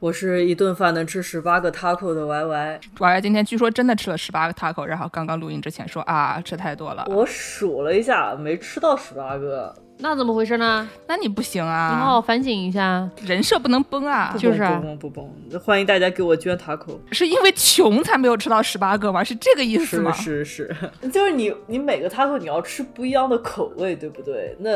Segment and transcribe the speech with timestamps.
[0.00, 2.80] 我是一顿饭能吃十八个 taco 的 Y Y。
[3.00, 7.06] Y Y 今天据说真的吃了十八个 taco，然后刚刚录音之前说啊，吃太多了。
[7.10, 9.74] 我数了一下，没吃到十八个。
[10.02, 10.88] 那怎么回事呢？
[11.06, 13.08] 那你不行啊你啊，好好反省一下。
[13.26, 14.34] 人设不能崩啊！
[14.38, 16.96] 就是啊不崩不崩，欢迎大家给我捐 taco。
[17.12, 19.22] 是因为穷才没有吃到十八个吗？
[19.22, 20.10] 是这个意思吗？
[20.12, 24.56] 是是是， 就是你你每个 taco 你要吃不一样的口味，对不对？
[24.60, 24.70] 那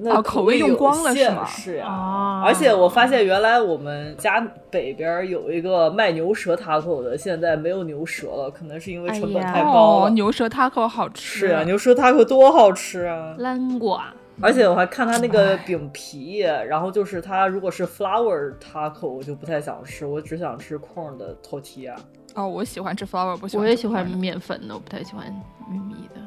[0.00, 10.06] 那哦口味用光了是吗是呀、哦而且我发现原来我们家北边有一个卖牛舌 taco 的，现在没有牛舌了，可能是因为成本太高了。
[10.06, 11.38] 哦，牛舌 taco 好吃。
[11.38, 21.96] 是啊，牛舌 taco 多好吃啊！land 瓜，而且我还看它那个饼皮，然后就是它如果是 flour taco，我就不太想吃，我只想吃 corn 的 tortilla。
[22.34, 23.64] 哦，我喜欢吃 flour，不喜欢。
[23.64, 24.04] 我也喜欢。
[24.06, 25.26] 面粉的，我不太喜欢
[25.70, 26.20] 玉米的。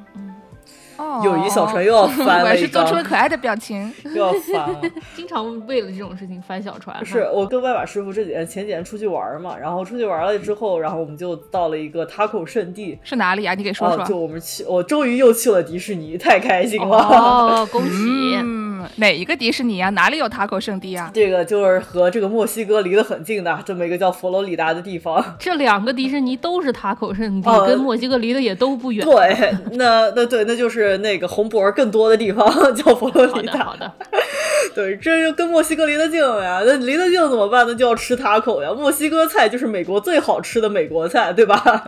[1.23, 3.91] 友谊小船又要翻我了一张也是做出，了可爱的表情。
[4.03, 4.81] 又要翻了。
[5.15, 7.05] 经常为了这种事情翻小船。
[7.05, 12.97] 是我跟外马师傅这几天前几天出去玩嘛，然后出去玩了之后，然后我们就到了一个 taco 圣地。
[13.03, 13.53] 是哪里啊？
[13.53, 14.05] 你给说哦，说。
[14.05, 16.97] 就我们去，我终于又去了迪士尼，太开心了。
[16.97, 18.35] 哦，恭喜！
[18.39, 19.89] 嗯，哪一个迪士尼啊？
[19.91, 21.09] 哪里有 taco 圣地啊？
[21.13, 25.23] 这个就是和这个墨西哥离得很近的这么一个叫佛罗里达的地方。
[25.39, 29.05] 这两个迪士尼都是塔口圣地，哦跟墨西哥离得也都不远。
[29.05, 33.63] 对，那那对，那就是那个红脖儿更多的地方， 叫佛罗，里达。
[33.63, 33.91] 好的。
[34.75, 37.65] 对，这就跟墨西哥离得近呀，那离得近怎么办？
[37.65, 38.71] 呢就要吃塔口呀。
[38.71, 41.83] 墨西哥菜就是美国最好吃的美国菜，对吧？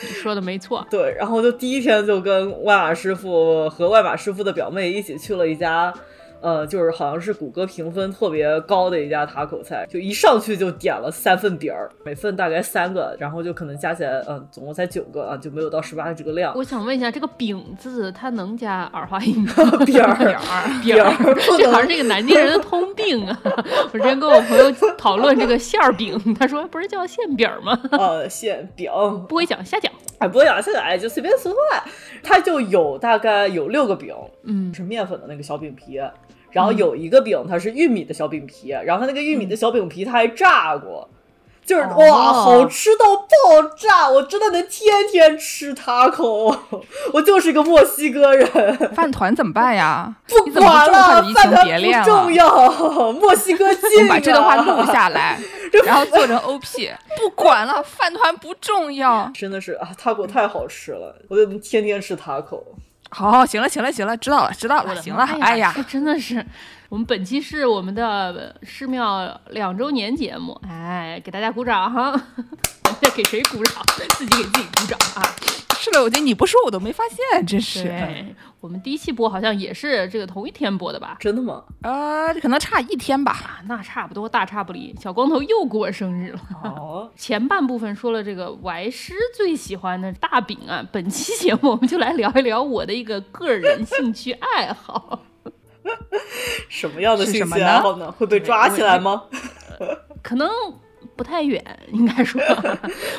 [0.00, 0.84] 你 说的没错。
[0.90, 5.92] 对，然后就第一天就跟外马师傅和外马师傅的表妹一起去了一家。
[6.42, 16.52] 呃，就是好像是谷歌评分特别高的一家塔口菜，就一上去就点了三份饼儿，每份大概三个，然后就可能加起来，嗯、总共才九个啊，就没有到十八的这个量。
[16.56, 19.52] 我想问一下，这个“饼”字它能加儿化音吗？
[19.86, 20.16] 饼儿，
[20.82, 23.40] 饼儿， 这好像是一个南京人的通病啊！
[23.92, 27.78] 我之前跟我朋友讨论这个馅儿饼，他说不是叫馅饼吗？
[27.92, 28.90] 呃，馅饼，
[29.28, 29.92] 不会讲瞎讲。
[30.22, 31.82] 哎，不会讲现在哎，就随便说来，
[32.22, 36.00] 它就有大概有六个饼，嗯，是面粉的那个小饼皮，
[36.52, 41.08] 然后有一个饼它是玉米的小饼皮，然后它那个玉米的小饼皮它还炸过。
[41.64, 44.08] 就是哦哇，好吃到爆炸！
[44.10, 46.54] 我真的能天天吃塔口，
[47.12, 48.76] 我就是一个墨西哥人。
[48.94, 50.12] 饭团怎么办呀？
[50.28, 52.04] 不管了，饭团不？
[52.04, 54.00] 重要，墨西哥我近、啊。
[54.00, 55.38] 们把这段话录下来，
[55.86, 56.90] 然后做成 OP。
[57.16, 59.30] 不管了，饭团不重要。
[59.34, 62.64] 真的是啊，塔口太好吃了，我就能天天吃塔口。
[63.14, 65.24] 好，行了，行了，行了，知道了，知道了，行了。
[65.40, 66.44] 哎呀这，真的是，
[66.88, 72.18] 我们本期是我们的寺庙两周年节目，哎，给大家鼓掌哈！
[73.14, 73.82] 给谁鼓掌？
[74.16, 75.22] 自己给自己鼓掌啊！
[75.78, 77.82] 是的，我觉得你不说我都没发现，真是。
[77.82, 81.16] 对，我们第一期播好像也是这个同一天播的吧？
[81.18, 81.64] 真的吗？
[81.82, 83.32] 呃，可能差一天吧。
[83.32, 84.94] 啊，那差不多，大差不离。
[85.02, 86.40] 小光头又过生日了。
[86.62, 95.18] 哦， 前半部分说了这个歪师最喜欢的大饼啊，本期节目我们就来聊一聊我的一个个人兴趣爱好。
[96.70, 98.12] 什么样的兴趣是什么呢爱好呢？
[98.12, 99.24] 会被抓起来吗？
[100.22, 100.48] 可能
[101.22, 102.42] 不太远， 应该说，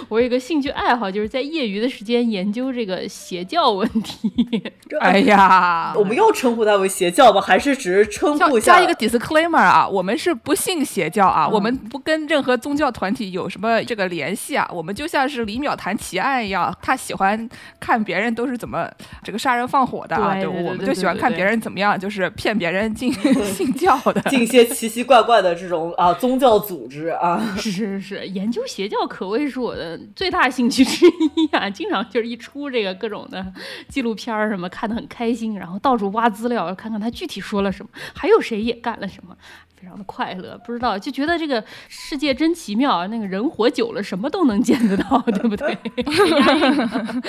[0.09, 4.29] 我有一个兴趣爱好，就是在业余的时间研究这个邪教问题。
[4.99, 7.39] 哎呀，我们又称呼它为邪教吧？
[7.39, 17.49] 还是只是称叫呼下加一个 disclaimer 啊，我们是不信邪教啊，嗯我们不跟任何宗教团体有什么这个联系啊，我们就像是李淼谈奇案一样，他喜欢
[17.79, 18.89] 看别人都是怎么
[19.23, 23.13] 这个杀人放火的啊，对我们就喜欢看别人怎么样，就是骗别人进
[23.55, 24.21] 信教的。
[24.29, 27.41] 进一些奇奇怪怪的这种啊宗教组织啊？
[27.57, 31.69] 是是是，研究邪教可谓是我的最大兴趣之一啊！
[31.69, 33.45] 经常就是一出这个各种的
[33.87, 39.35] 纪录片儿什么，看得很开心，然后到处挖资料，看看他具体说了什么，还有谁也干了什么。
[39.75, 43.07] 非常的快乐，不知道就觉得这个世界真奇妙啊！
[43.07, 45.77] 那个人活久了，什么都能见得到， 对不对？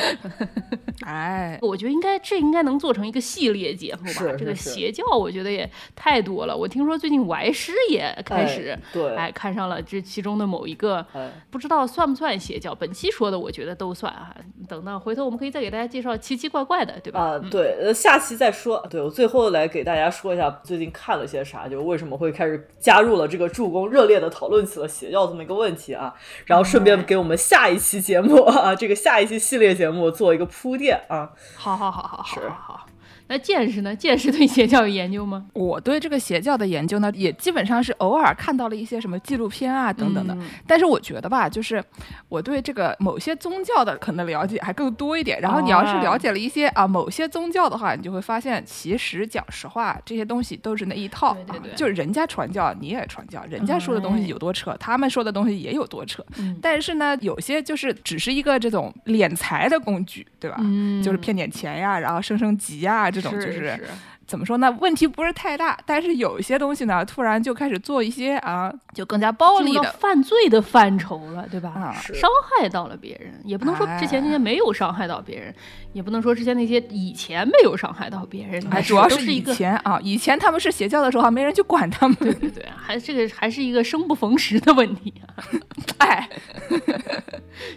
[1.04, 4.10] 哎，我觉得应该这应该能做成一个系列节目吧。
[4.12, 6.56] 是这个邪教，我觉得也太多了。
[6.56, 12.72] 我听说最近歪师也开始哎，对哎，看上了这其中的某一个，哎不知道算不算邪教。
[12.72, 14.32] 本期说的，我觉得都算啊。
[14.68, 17.20] 等到回头我们可以再给大家介绍奇奇怪怪的，对吧？
[17.20, 18.86] 啊，对，呃，下期再说。
[18.88, 26.14] 对我最后来给大家说一下最近看了些啥，就为什么会开开始加入了这个助攻，热烈的讨论起了邪教这么一个问题啊，
[26.44, 31.32] 然后顺便给我们下一期节目啊，这个下一期系列节目做一个铺垫啊。
[31.56, 32.86] 好好好好好好。
[33.34, 33.94] 那见识呢？
[33.96, 35.46] 见识对邪教有研究吗？
[35.54, 40.32] 我对这个邪教的研究呢，也基本上是偶尔看到了一些什么纪录片啊等等的。
[40.34, 41.82] 嗯但是我觉得吧，就是
[42.28, 45.40] 我对这个某些宗教的可能了解还更多一点。
[45.40, 51.34] 然后你要是了解了一些啊某些宗教的话，你就会发现，其实讲实话，这些东西都是那一套。
[51.34, 56.24] 对对对啊就是人家传教你也传教，人家说的东西有多扯，他们说的东西也有多扯。
[56.38, 60.56] 嗯但是呢，有些就是只是一个这种敛财的工具，对吧？
[60.60, 63.80] 嗯就是骗点钱呀，然后升升级呀，这种就是是
[64.26, 64.76] 怎么说呢？
[64.80, 69.94] 问题不是太大，但是有一些东西呢，突然就开始做一些啊，就更加暴力的。
[70.00, 71.70] 犯罪的范畴了，对吧？
[71.70, 72.28] 啊伤
[72.58, 75.54] 害到了别人，也不能说之前那些没有伤害到别人，
[75.92, 79.44] 也不能说之前那些以前没有伤害到别人，哎，主要是以。
[79.54, 82.16] 前啊，以前他们是邪教的时候，还没人去管他们。
[82.16, 85.44] 对对对，还这个还是一个生不逢时的问题啊！
[85.98, 86.28] 哎，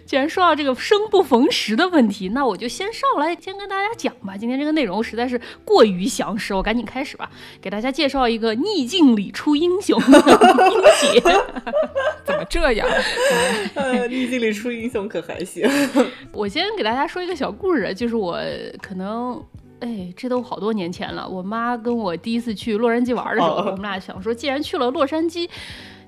[0.06, 4.34] 既然说到这个生不逢时的问题，那我就先上来先跟大家讲吧。
[4.36, 7.28] 今天这个内容实在是过于详实，我赶紧开始吧，
[7.60, 10.18] 给大家介绍一个逆境里出英雄的
[10.70, 10.82] 英
[11.12, 11.20] 姐。
[12.24, 12.88] 怎么这样？
[13.74, 15.68] 呃，逆境里出英雄可还行？
[16.32, 18.38] 我先给大家说一个小故事，就是我
[18.80, 19.42] 可能。
[19.80, 21.28] 哎，这都好多年前了。
[21.28, 25.48] 我妈跟我第一次去洛杉矶玩的时候，哦我们俩想说，既然去了洛杉矶，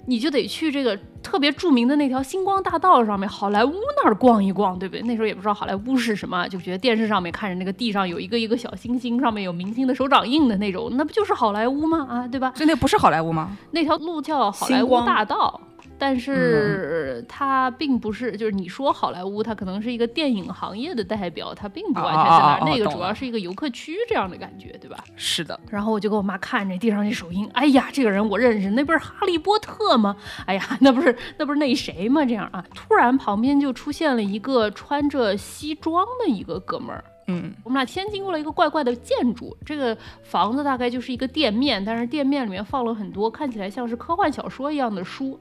[0.06, 5.02] 你就得去这个特别著名的那条星光大道上面，好莱坞那儿逛一逛，对不对？
[5.02, 12.06] 那时候也不知道好莱坞是什么，就觉得电视上面看着那个地上有一个一个小星星，上面有明星的手掌印的那种，那不就是好莱坞吗？
[12.08, 12.52] 啊，对吧？
[12.56, 13.56] 这那不是好莱坞吗？
[13.70, 15.60] 那条路叫好莱坞大道，
[16.00, 25.04] 但是它并不是，就是你说好莱坞，它可能是一个电影行业的代表，它并不完全在那儿，那个主要是一个游客区这样的感觉，对吧？
[25.14, 30.16] 是的，然后我就给我妈看这地上这手印，哎呀，这个人我认识，那不是哈利波特吗？
[30.46, 32.24] 哎呀，那不是那不是那谁吗？
[32.24, 37.04] 这样啊，突然旁边就出现了一个穿着西装的一个哥们儿。
[37.30, 45.38] 嗯，我们俩先经过了一个怪怪的建筑，这个房子大概就是一个店面，但是店面里面放了很多看起来像是科幻小说一样的书，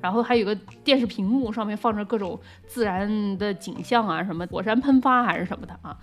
[0.00, 0.54] 然后还有个
[0.84, 5.96] 电视屏幕，上面放着各种自然的景象啊，什么火山喷发还是什么的啊。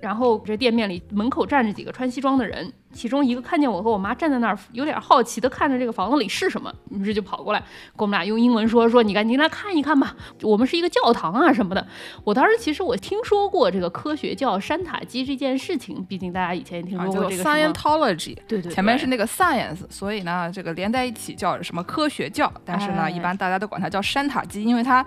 [0.00, 11.86] 然后这店面里门口站着几个穿西装的人，其中一个看见我和我妈站在那儿，有点好奇的看着这个房子里是什么，于是就跑过来跟我们俩用英文说说你赶紧来看一看吧，我们是一个教堂啊什么的。
[12.24, 17.44] 我当时其实我听说过这个科学教山塔基这件事情，毕竟大家以前也听说过这个。
[17.44, 18.34] Scientology。
[18.48, 25.04] 对对，对前面是那个 science，所以呢，这个连在一起叫什么科学教，但是呢，哎一般大家都管它叫山塔基，因为它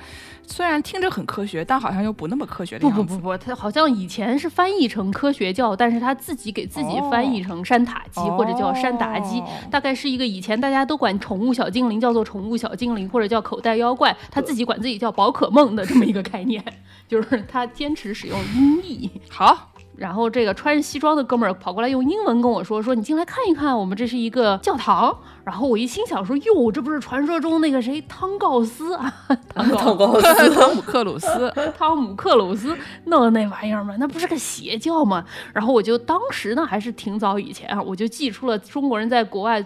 [0.48, 3.16] 虽然听着很科学，但好像又不那么科学的不样子。
[3.16, 16.64] 不不不，它好像以前是翻译成科学教，但是他自己给自己翻译成山塔鸡、或者叫山达鸡，哦大概是一个以前大家都管宠物小精灵叫做宠物小精灵，或者叫口袋妖怪，他自己管自己叫宝可梦的这么一个概念，
[17.08, 19.10] 就是他坚持使用音译。
[19.30, 29.13] 好，然后这个穿着西装的哥们儿跑过来用英文跟我说：“说你进来看一看，我们这是一个教堂。”然后我一心想说：“哟，这不是传说中那个谁汤告斯啊，
[29.54, 32.75] 汤告斯，汤姆克鲁斯，汤姆克鲁斯
[33.06, 33.95] 弄的那玩意儿吗？
[34.00, 35.24] 那不是个邪教吗？”
[35.54, 39.63] 然后我就当时呢还是挺早以前啊，我就记出了中国人在国外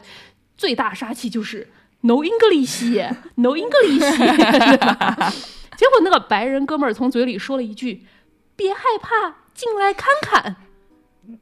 [0.57, 1.67] 最大杀器就是
[2.01, 3.99] no English，no English，
[5.77, 8.03] 结果那个白人哥们儿从嘴里说了一句
[8.57, 10.55] ：“别害怕，进来看看。”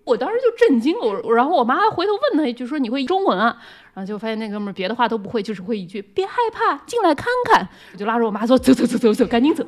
[0.04, 3.56] 我当时就震惊了，我然后我妈还回头问他一句说：“你会中文啊？”
[3.94, 7.70] 然后就发现那哥们儿别的话都不会，就是会一句“别害怕，进来看看”。
[7.94, 9.64] 我就拉着我妈说：“走走走走走，赶紧走。”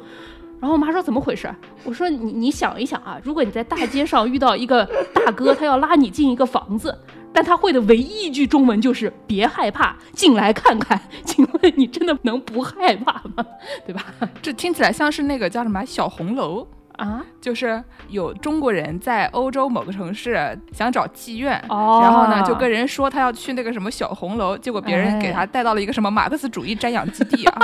[0.60, 1.48] 然后我妈说：“怎么回事？”
[1.86, 6.98] 我说：“你你想一想啊，如果你在大街上遇到一个大哥，他要拉你进一个房子，
[7.32, 13.46] 但他会的唯一一句中文就是‘别害怕，进来看看’， 请问你真的能不害怕吗？
[13.86, 14.04] 对吧？
[14.42, 16.68] 这听起来像是那个叫什么小红楼。
[16.98, 27.60] 啊，就是有中国人在欧洲某个城市想找妓院，哦然后呢就跟人说他要去那个什么小红楼，结果别人哎给他带到了一个什么马克思主义瞻仰基地啊，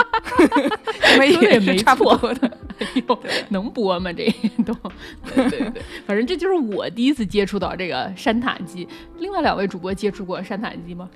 [1.13, 2.47] 因 为说的也没是差不错多的。
[2.79, 4.11] 哎呦，能播吗？
[4.13, 4.25] 这
[4.63, 4.73] 都
[5.35, 8.87] 对对对， 反正这就是我第一次接触到这个山塔基。
[9.19, 11.07] 另外两位主播接触过山塔基吗？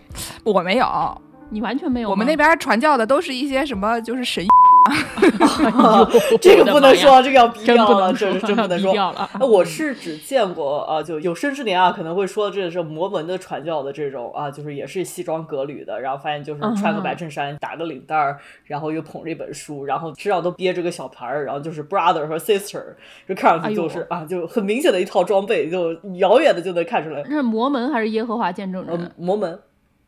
[0.43, 2.09] 我没有，你完全没有？
[2.09, 4.45] 我们那边传教的都是一些什么就是神
[6.41, 8.93] 这个不能说，这个要逼掉了，这是真不能说。
[9.47, 22.83] 我是只见过啊，就有生之年啊，可能会说这是摩门的传教的这种啊，就是也是西装革履的，然后发现就是穿个白衬衫，打个领带儿，然后又捧着一本书，然后身上都憋着个小牌儿，然后就是 brother 和 sister，
[23.27, 27.23] 就看上去就是、啊，就很明显的一套装备，就遥远的就能看出来。
[27.29, 29.59] 那是摩门还是耶和华见证呃人？，摩门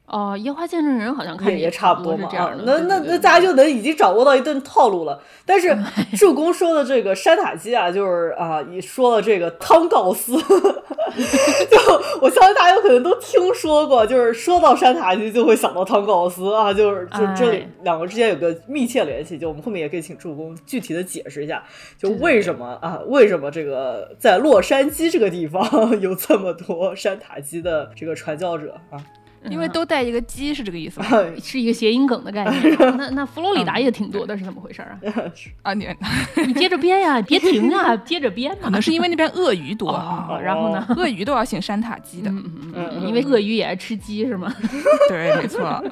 [0.09, 5.21] 哦，烟花见证人好像看着也也差不多嘛这样的。，那那那大家就能已经掌握到一顿套路了。
[5.45, 5.75] 但是
[6.17, 11.77] 助攻说的这个山塔基啊，就是啊，你说了这个汤告斯， 就
[12.21, 19.37] 我相信大家有可能都听说过，就是说到山塔基就会想到汤告斯啊，就是就这哎两个之间有个密切联系。
[19.37, 21.63] 就我们后面也可以请助攻具体的解释一下，
[21.97, 25.63] 就为什么啊，为什么这个在洛杉矶这个地方
[26.01, 28.97] 有这么多山塔基的这个传教者啊？
[29.49, 31.07] 因为都带一个鸡是这个意思吗？
[31.41, 32.75] 是一个谐音梗的概念。
[32.97, 34.99] 那那 佛罗里达也挺多的，是怎么回事啊？
[35.63, 35.87] 啊，你
[36.45, 38.81] 你接着编呀，别停啊，接着编嘛可能。
[38.81, 40.85] 是因为那边鳄鱼多，哦，然后呢？
[40.97, 42.29] 鳄鱼都要姓山塔基的。
[42.31, 44.53] 嗯嗯嗯嗯嗯，因为鳄鱼也爱吃鸡是吗？
[45.07, 45.83] 对，没错。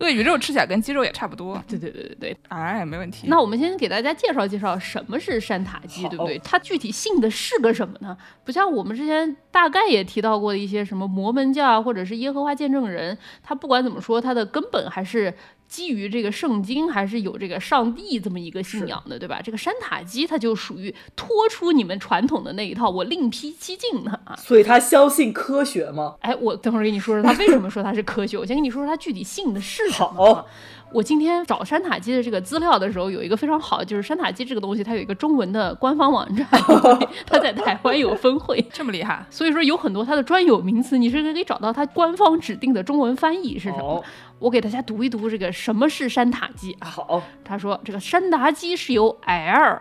[0.00, 2.36] 鳄鱼肉吃起来跟鸡肉也差不多，对对对对对。
[2.48, 3.26] 哎，没问题。
[3.28, 6.38] 那我们先给大家介绍介绍什么是山塔鸡，对不对？
[6.40, 8.16] 它具体信的是个什么呢？
[8.44, 15.34] 不像我们之前大概也提到过的一些什么摩门教啊，或者是耶和华见证人，它不管怎么说，它的根本还是。
[15.68, 19.40] 基于这个圣经，还是有这个上帝这么一个信仰的，对吧？
[19.42, 24.34] 这个山塔基它就属于脱出你们传统的那一套，我另辟蹊径的啊。
[24.36, 26.14] 所以他相信科学吗？
[26.20, 28.38] 哎，我等会儿给你说说他为什么说他是科学。
[28.38, 30.46] 我先跟你说说他具体信的是什么。
[30.92, 36.46] 我今天找山塔基的这个资料的时候，有一个非常好，就是山塔基这个东西，它有一个中文的官方网站，
[37.26, 44.02] 它在台湾有分会，这么厉害，所以说有很多它的专有名词，你是可以找到它官方指定的中文翻译是什么。
[44.38, 46.86] 哦我给大家读一读这个什么是山塔基啊。
[46.88, 49.80] 好，他说，这个山达基是由 L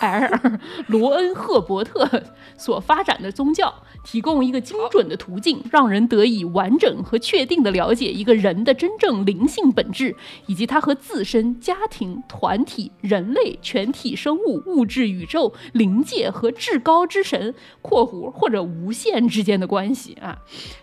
[0.00, 2.08] L 罗恩赫伯特
[2.56, 3.72] 所发展的宗教，
[4.02, 20.38] 提供一个精准的途径，让人得以完整和确定的了解一个人的真正灵性本质，以及他和自身、家庭、团体、人类、全体生物、物质、宇宙、灵界和至高之神（括弧或者无限）之间的关系啊。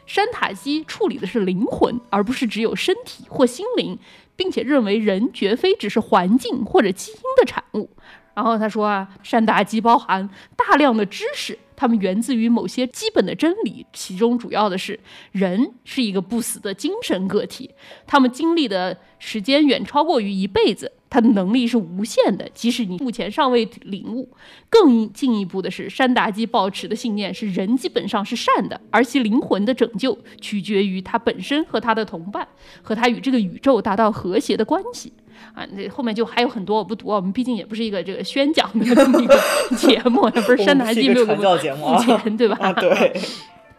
[0.09, 3.95] 山塔基处理的是灵魂，而不是只有身体或心灵，
[4.35, 7.91] 并且认为人绝非只是环境或者基因的产物。
[8.33, 14.99] 然后他说啊，山达基包含大量的知识，它们源自于某些基本的真理，其中主要的是
[15.31, 17.69] 人是一个不死的精神个体，
[18.07, 24.29] 他们经历的时间远超过于一辈子，他的能力是无限的，即使你目前尚未领悟。
[24.69, 32.47] 更进一步的是，山达基抱持的信念是人基本上是善的，而其灵魂的拯救取决于他本身和他的同伴，
[32.81, 35.11] 和他与这个宇宙达到和谐的关系。
[35.55, 39.35] 啊，这后面就还有很多我不读，我们毕竟也不是一个这个宣讲的 这么一个
[39.77, 42.57] 节目，也不是山达基没有目啊付钱，对吧？
[42.59, 43.19] 啊，对，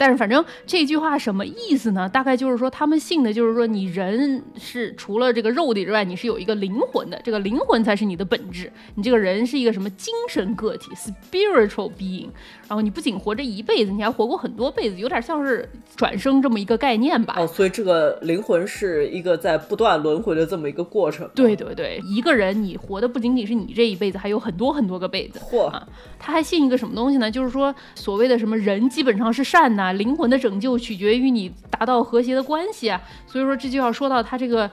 [0.00, 2.08] 但是反正这句话什么意思呢？
[2.08, 8.72] 大概就是说，他们信的就是说，你人是除了这个肉体之外，你是有一个灵魂的，这个灵魂才是你的本质。
[8.94, 12.30] 你这个人是一个什么精神个体 （spiritual being），
[12.66, 17.34] 然后你不仅活着一辈子，你还活过很多辈子，有点像是转生这么一个概念吧。
[17.36, 21.28] 哦，所以这个灵魂是一个在不断轮回的这么一个过程。
[21.34, 25.38] 对，对对，一个人你活的不仅仅是你这一辈子，还有很多很多个辈子。
[25.40, 25.86] 嚯啊，
[26.18, 27.30] 他还信一个什么东西呢？
[27.30, 33.00] 就是说所谓的什么人基本上是善呐、灵魂的拯救取决于你达到和谐的关系啊。
[33.26, 34.70] 所以说这就要说到他这个。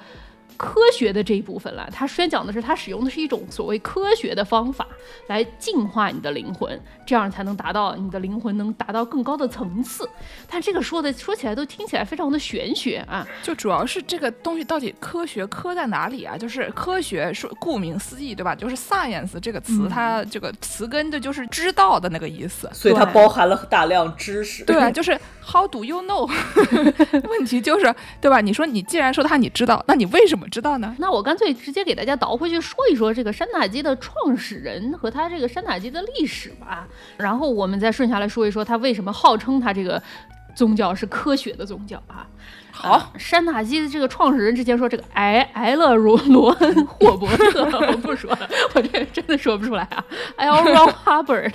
[0.57, 4.87] 科学的这一部分了，他宣讲的是他使用的是一种所谓科学的方法
[5.27, 10.09] 来净化你的灵魂，这样才能达到你的灵魂能达到更高的层次。
[10.49, 16.37] 但这个说的说起来都听起来非常的玄学啊，就主要是这个东西到底科学科在哪里啊？
[16.37, 18.55] 就是科学说顾名思义，对吧？
[18.55, 22.69] 就是 science 这个词，嗯它这个词根的就是知道的那个意思。
[22.73, 24.65] 所以它包含了大量知识。
[24.65, 26.30] 对啊，就是 how do you know？
[27.30, 28.42] 问题就是，对吧？
[28.42, 30.96] 你说你既然说他你知道，那你为什么知道呢？
[31.00, 36.88] 那我干脆直接给大家倒回去说一说这个山塔基的创始人和他这个山塔基的历史吧，
[37.18, 40.01] 然后我们再顺下来说一说他为什么号称他这个
[40.56, 42.27] 宗教是科学的宗教啊。
[42.70, 50.58] 好啊山塔基的这个创始人之前说这个埃埃勒罗罗恩霍伯特， 我不说了，我这真的说不出来啊，L.
[50.58, 51.54] Ron Hubbard。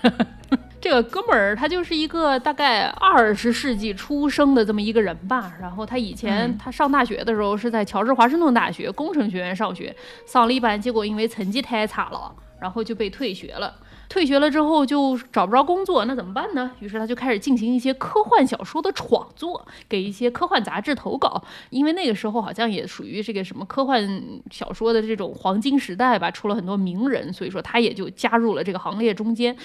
[0.83, 9.95] 这个哥们儿他就是一个大概二十世纪出生的这么一个人吧，然后他以前嗯他上大学的时候是在乔治华盛顿大学工程学院上学，
[10.27, 13.73] 上了一班，结果因为成绩太差了，然后就被退学了。
[14.13, 16.71] 退学了之后就找不着工作，那怎么办呢？
[16.81, 21.43] 于是他就开始进行一些科幻小说的创作，给一些科幻杂志投稿。
[21.71, 29.57] 因为那个时候好像也属于这个什么科幻小说的这种黄金时代吧，出了很多名人，所以说他也就加入了这个行列中间，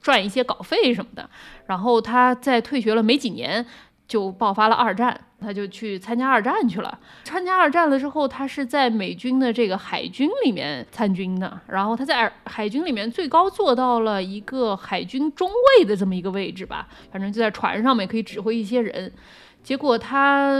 [0.00, 1.30] 赚一些稿费什么的。
[1.66, 3.64] 然后他在退学了没几年。
[4.08, 6.98] 就爆发了二战，他就去参加二战去了。
[7.24, 19.12] 参加二战了之后，他是在美军的这个海军里面参军的，然后他在海军里面最高做到了一个海军中尉的这么一个位置吧，反正就在船上面可以指挥一些人。
[19.62, 20.54] 结果他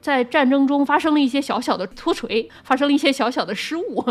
[0.00, 4.04] 在战争中发生了一些小小的脱垂，发生了一些小小的失误，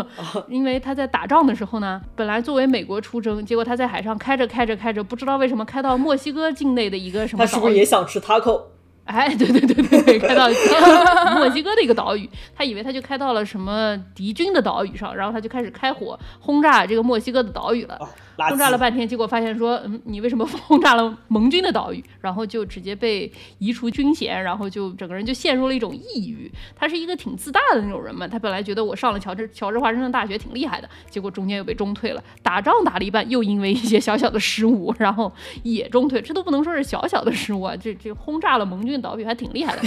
[0.48, 8.62] 因为他在打仗的时候呢，本来作为美国出征，结果他在海上开着开着开着，不知道为什么开到墨西哥境内的一个什么他是不是也想吃 taco？
[9.04, 10.48] 哎， 对对对对对，开到
[11.36, 17.98] 墨西哥的一个岛屿，他以为他就开到了什么敌军的岛屿上，然后他就开始开火轰炸这个墨西哥的岛屿了。
[18.36, 22.02] 轰炸了半天，结果发现说，嗯，你为什么轰炸了盟军的岛屿？
[22.20, 26.50] 然后就直接被移除军衔，然后就整个人就陷入了一种抑郁。
[26.74, 39.82] 他是一个挺自大的那种人嘛，他本来觉得我上了乔治乔治华盛顿大学挺厉害的，结果中间又被中退了，打仗打了一半又因为一些小小的失误，然后也中退，这都不能说是小小的失误啊，这这轰炸了盟军岛屿还挺厉害的。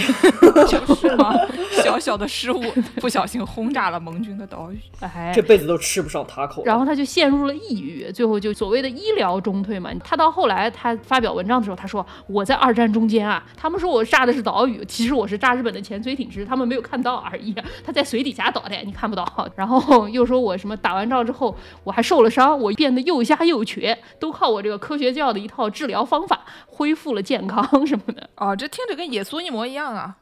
[0.66, 1.34] 就是嘛？
[1.82, 2.62] 小小的失误，
[2.96, 4.78] 不小心轰炸了盟军的岛屿。
[5.00, 6.62] 哎，这辈子都吃不上 taco 了。
[6.64, 9.90] 然后他就陷入了抑郁，最后就所谓的医疗中退嘛。
[10.04, 17.54] 他到后来他发表文章的时候，他说我在二战中间啊，他们说我炸的是岛屿，其实我是炸日本的潜水艇，只是他们没有看到而已。
[17.84, 19.26] 他在水底下倒的，你看不到。
[19.54, 28.28] 然后 又说我什么打完仗之后我还受了伤，我变得又瞎又瘸，都靠我这个科学教的一套治疗方法恢复了健康什么的。
[28.36, 30.16] 哦，这听着跟耶稣一模一样啊，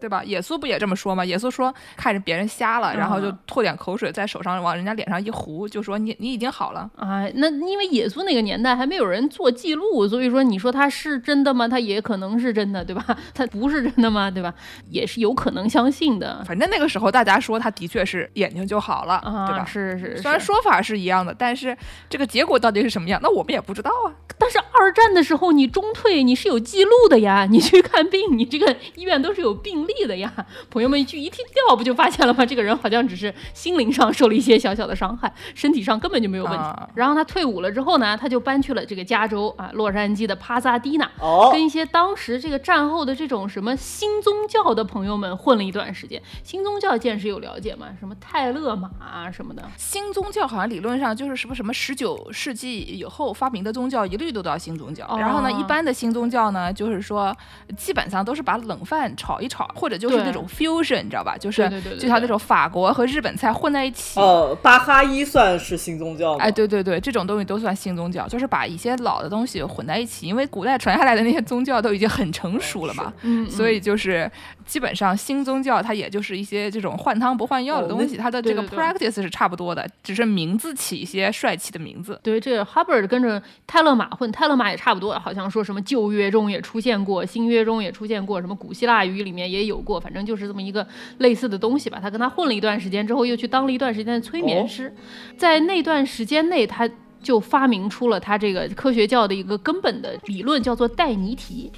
[0.00, 0.24] 对吧？
[0.24, 1.24] 耶稣不也这么说吗？
[1.24, 6.90] 耶稣说看着别人瞎了，然后就嗯吐点口水在手上往人家脸上一糊，就说你你已经好了。
[6.96, 11.68] 啊，那因为耶稣那个年代还没有人做记录，所以说你说他是真的吗？
[11.68, 13.04] 他也可能是真的，对吧？
[13.34, 14.30] 他不是真的吗？
[14.30, 14.52] 对吧？
[14.90, 19.64] 也是有可能相信的反正那个时候大家说他的确是眼睛就好了，啊，对吧？
[19.64, 20.22] 是是是。
[20.22, 21.76] 虽然说法是一样的，但是
[22.08, 24.14] 这个结果到底是什么样，那我们也不知道啊。
[24.38, 30.32] 但是二战的时候你中退，你是有记录的呀，你去看病，你这个医院都是有病历的呀。
[30.70, 32.44] 朋友们去一听调，不就发现了吗？
[32.46, 36.58] 这个人好像只是心灵上受了一些小小的伤害，身体上根本就没有问题。
[36.58, 41.10] 啊然后他退伍了之后呢，他就搬去了这个加州啊，洛杉矶的帕萨迪纳。
[41.18, 46.20] 哦跟，一些当时这个战后的这种什么新宗教的朋友们混了一段时间。
[46.42, 47.88] 新宗教见识有了解吗？
[47.98, 49.62] 什么泰勒玛啊什么的。
[49.76, 55.06] 新宗教好像理论上就是什么什么十九世纪以后发明的宗教，一律都叫新宗教。
[55.06, 57.34] 哦然后呢，一般的新宗教呢，就是说
[57.76, 61.38] 基本上都是把冷饭炒一炒，或者就是那种 fusion，你知道吧？
[61.38, 61.66] 就是
[61.98, 64.20] 就像那种法国和日本菜混在一起。
[64.20, 66.44] 哦，巴哈伊算是新宗教吗？
[66.44, 74.30] 哎，对对对，这种东西都算新宗教，就是把一些老的东西混在一起，因为古代传下来的那些宗教都已经很成熟了嘛，嗯，所以就是
[74.66, 82.18] 基本上新宗教它也就是一些这种换汤不换药的哦东西，它的这个 practice 是差不多的，只是名字起一些帅气的名字。
[82.22, 90.86] 对，这个 Hubbard 跟着泰勒马混，泰勒马也差不多，好像说什么旧约中也出现过，新约中也出现过，什么古希腊语里面也有过，反正就是这么一个
[91.18, 91.98] 类似的东西吧。
[92.00, 94.94] 他跟他混了一段时间之后，又去当了一段时间的催眠哦师，
[95.36, 96.88] 在那段时间内，他
[97.22, 101.70] 就发明出了他这个科学教的一个根本的理论，叫做戴尼提。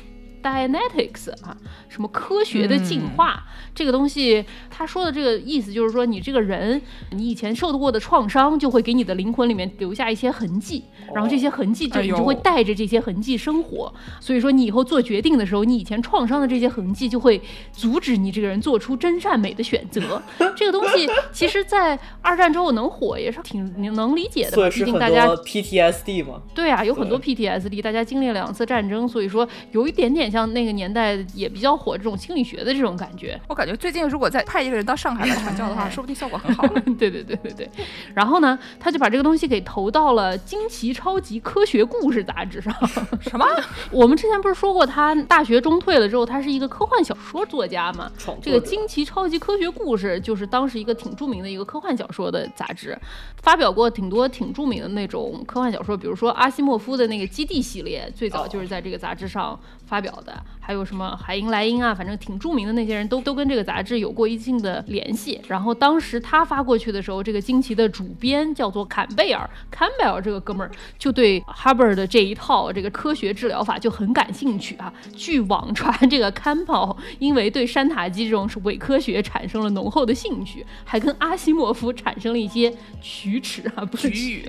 [0.42, 1.56] Dianetics 啊，
[1.88, 13.92] 什么科学的进化、这个东西，他说的这个意思就是说，你这个人，你以前受过的创伤，就会给你的灵魂里面留下一些痕迹，然后这些痕迹就你就会带着这些痕迹生活。
[14.20, 17.40] 所以说，你以后做决定的时候，你以前创伤的这些痕迹就会
[17.72, 20.20] 阻止你这个人做出真善美的选择。
[20.56, 26.42] 这个东西其实，在二战之后能火也是挺能理解的吧，毕所以是很竟大家多 PTSD 嘛。
[26.54, 33.38] 对啊，有很多 PTSD，大家经历了两次战争，所以说有一点点像那个年代也比较火这种心理学的这种感觉。
[33.46, 36.66] 我感觉最近如果再派一个人到上海来传教的话，说不定效果很好。
[36.98, 37.70] 对对对对对。
[38.14, 42.74] 然后呢，他就把这个东西给投到了《惊奇超级科学故事》杂志上。
[43.20, 43.46] 什么？
[43.92, 48.10] 我们之前不是说过，他大学中退了之后，他是一个科幻小说作家嘛？
[48.40, 52.98] 这个《惊奇超级科学故事》就是当时一个挺著名的一个科幻小说的杂志，
[53.42, 65.40] 发表过挺多挺著名的那种科幻小说，比如说阿西莫夫的那个《基地》系列，最早就是在这个杂志上发表的，还有什么海因莱因啊，反正挺著名的那些人都都跟这个杂志有过一定的联系。
[65.48, 74.92] 然后当时他发过去的时候，这个惊奇的主编叫做坎贝尔，坎贝尔这个哥们儿就对 Hubbard 的这一套这个科学治疗法就很感兴趣啊。
[75.16, 84.48] 据网传，这个坎宝因为对山塔基这种伪科学产生了浓厚的兴趣，还跟阿西莫夫产生了一些龋齿啊，不是局语。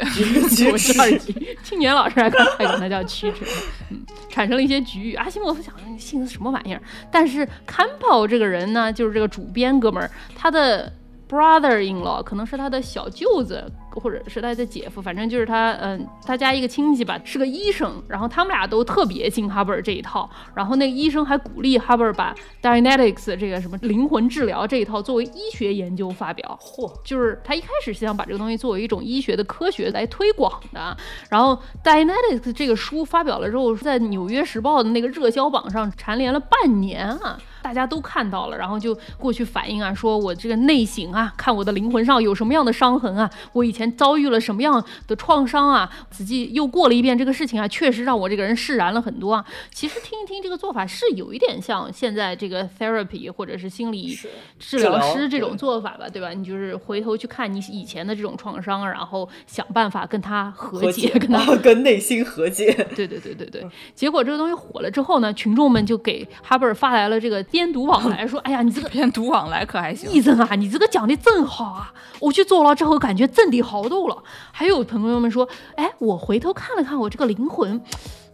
[0.72, 3.46] 我知道局，青年老师还管还管他叫龋齿，
[3.90, 5.16] 嗯，产生了一些局域。
[5.16, 6.82] 阿西莫夫想，你信的什么玩意儿？
[7.10, 10.92] 但是 Campbell 这个人呢，就是这个主编哥们儿，他的
[11.30, 13.64] brother in law 可能是他的小舅子，
[13.96, 18.02] 或者是他的姐夫，反正就是他，嗯，他家一个亲戚吧，是个医生。
[18.08, 26.58] 然后他们俩都特别信哈贝尔这一套，然后那个医生还鼓励哈贝尔把 Dianetics 这个什么灵魂治疗这一套作为医学研究发表。
[26.62, 30.96] 嚯，就是他一开始是想把这个东西作为一种医学的科学来推广的。
[31.30, 37.38] 然后 Dianetics 这个书发表了之后，在《纽约时报》的那个热销榜上蝉联了半年啊。
[37.64, 49.46] 大家都看到了，然后就过去反映啊，说我这个内省啊，看我的灵魂上有什么样的伤痕啊，我以前遭遇了什么样的创伤啊，仔细又过了一遍这个事情啊，确实让我这个人释然了很多啊。
[49.72, 54.18] 其实听一听这个做法是有一点像现在这个 therapy 或者是心理
[54.60, 56.32] 治疗师这种做法吧，对吧？
[56.32, 62.74] 你就是回头去看你以前的这种创伤，然后想办法跟他和解，跟他 跟内心和解。
[62.96, 63.66] 对对对对对。
[63.96, 70.10] 结果这个东西火了之后呢，群众们就给哈贝尔发来了这个编读往来，说：“哎呀，你这个编读往来可还行？
[70.10, 71.94] 医生啊，你这个讲的真好啊！
[72.20, 77.80] 我去坐牢之后，感觉真的好多了。”还有朋友们说：“哎，我回头看了看我这个灵魂。”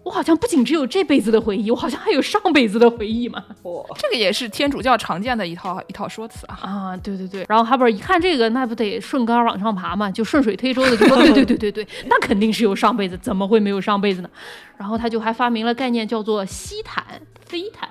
[0.01, 3.43] 我好像不仅只有这辈子的回忆，我好像还有上辈子的回忆嘛。
[3.63, 6.58] 哦，这个也是天主教常见的一套一套说辞啊。
[6.62, 7.45] 啊， 对对对。
[7.49, 14.29] 然后哈伯尔一看这个，那不得顺杆往上爬嘛，就顺水推舟的就说，对对对对对，那肯定是有上辈子，怎么会没有上辈子呢？
[14.77, 17.03] 然后他就还发明了概念叫做西坦、
[17.45, 17.89] 非坦。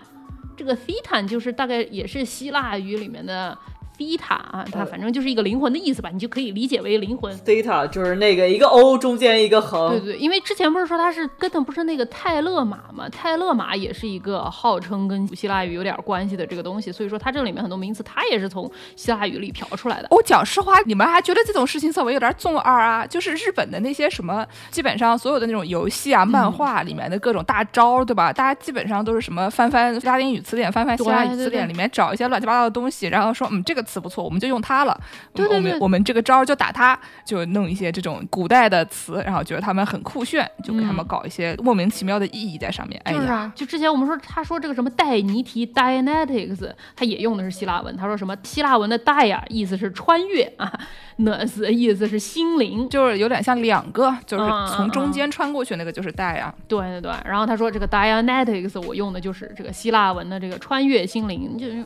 [0.68, 3.56] 这个西坦就是大概也是希腊语里面的。
[3.98, 7.36] Theta 啊，它反正就是一个灵魂的意思吧，你就可以理解为灵魂。
[7.40, 9.90] theta 就是那个一个 O 中间一个横。
[9.90, 20.06] 对对，因为之前不是说它是跟的不是那个泰勒马嘛，泰勒马也是一个号称跟古希腊语有点关系的这个东西，所以说它这里面很多名词它也是从希腊语里嫖出来的。
[20.10, 23.06] 我讲实话，你们还觉得这种事情稍微有点中二啊？
[23.06, 28.32] 就是日本的那些什么，基本上所有的那种游戏啊、漫画里面的各种大招，对吧？
[28.32, 34.58] 大家基本上都是什么翻翻拉丁语词典、翻翻希腊语词典里面找一些乱七八糟的东西，然后说嗯这个词不错，我们就用。
[34.60, 35.00] 它了，
[35.32, 43.00] 对对对，我们这个招就打它，就弄一些这种古代的词，然后觉得他们很酷炫，就给他们搞一些莫名其妙的意义在上面。
[43.06, 47.96] 就是啊，就之前我们说，他说这个什么戴尼提 （Dianetics），他也用的是希腊文。
[47.96, 50.70] 他说什么希腊文的“戴”呀，意思是穿越啊
[51.18, 56.52] ，“nes” 意思是心灵，就是有点像两个，就是从中间穿过去那个就是“代”呀。
[56.66, 61.84] 对对对，然后他说这个 Dianetics，我用的就是这个希腊文的这个穿越心灵，就是。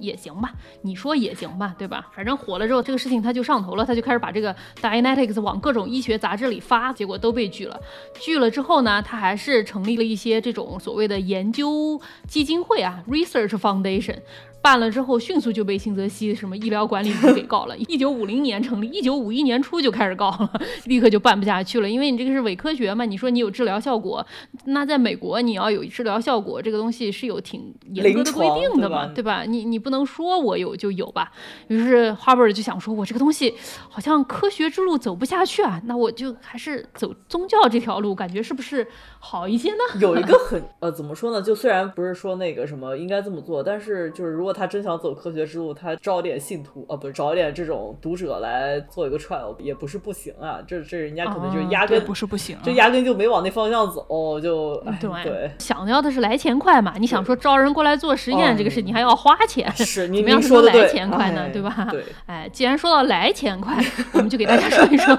[0.00, 0.52] 也行吧，
[0.82, 2.08] 你说也行吧，对吧？
[2.14, 7.80] 反正火了之后，这个事情他就上头了，他就开始把这个 Dianetics 往各种医学杂志里发，结果都被拒了。
[8.20, 14.18] 拒了之后呢，他还是成立了一些这种所谓的研究基金会啊，Research Foundation。
[14.66, 17.76] 办了之后，迅速就被新泽西什么医疗管理局给告了。
[17.76, 20.52] 一九五零年成立，一九五一年初就开始告了，
[20.86, 21.88] 立刻就办不下去了。
[21.88, 24.26] 因为你这个是伪科学嘛，你说你有治疗效果，
[24.64, 29.44] 那在美国你要有治疗效果，这个东西是有挺严格的规定的嘛，对吧？
[29.44, 31.30] 你你不能说我有就有吧。
[31.68, 33.54] 于是哈贝尔就想说，我这个东西
[33.88, 38.84] 好像科学之路走不下去啊，那我就还是走宗教这条路，感觉是不是
[39.20, 40.00] 好一些呢？
[40.00, 41.40] 有一个 很呃，怎么说呢？
[41.40, 44.55] 就虽然不是说那个什么应该这么做，但是就是如果。
[44.56, 50.58] 他真想走科学之路，他招点信徒啊，不是找点这种读者来做一个 trial，也不是不行啊。
[50.66, 54.82] 这这人家可能就压根不是不行，这压根就没往那方向走，就
[55.22, 55.50] 对。
[55.58, 56.94] 想要的是来钱快嘛？
[56.98, 61.48] 你想说招人过来做实验这个事，你还要花钱， 是怎么样说来钱快呢？
[61.52, 61.88] 对吧？
[61.92, 62.04] 对。
[62.26, 63.76] 哎，既然说到来钱快，
[64.12, 65.16] 我们就给大家说一说，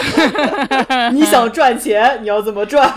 [1.12, 2.92] 你想赚钱，你要怎么赚？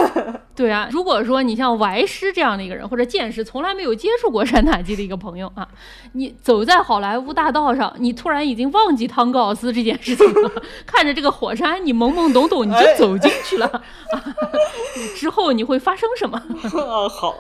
[0.53, 5.61] 对啊，如果说你像歪师这样的一个人，或者见识从来没有接触过山塔机的一个朋友啊，
[6.13, 10.52] 你走在好莱坞大道上，你突然已经忘记汤高斯这件事情了，
[10.86, 13.84] 看着这个火山，你懵懵懂懂你就走进去了，
[15.15, 16.38] 之后你会发生什么？
[16.82, 17.36] 啊，好，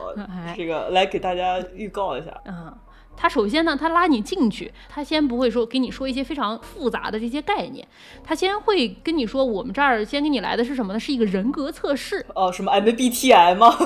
[0.55, 2.73] 这个来给大家预告一下啊。
[3.17, 7.87] 他首先呢，他拉你进去，他先不会说给你说一些非常复杂的这些概念，
[8.23, 10.99] 他先会跟你说，我们这儿先给你来的是什么呢？
[10.99, 12.25] 是一个人格测试。
[12.33, 13.77] 哦，什么 MBTI 吗？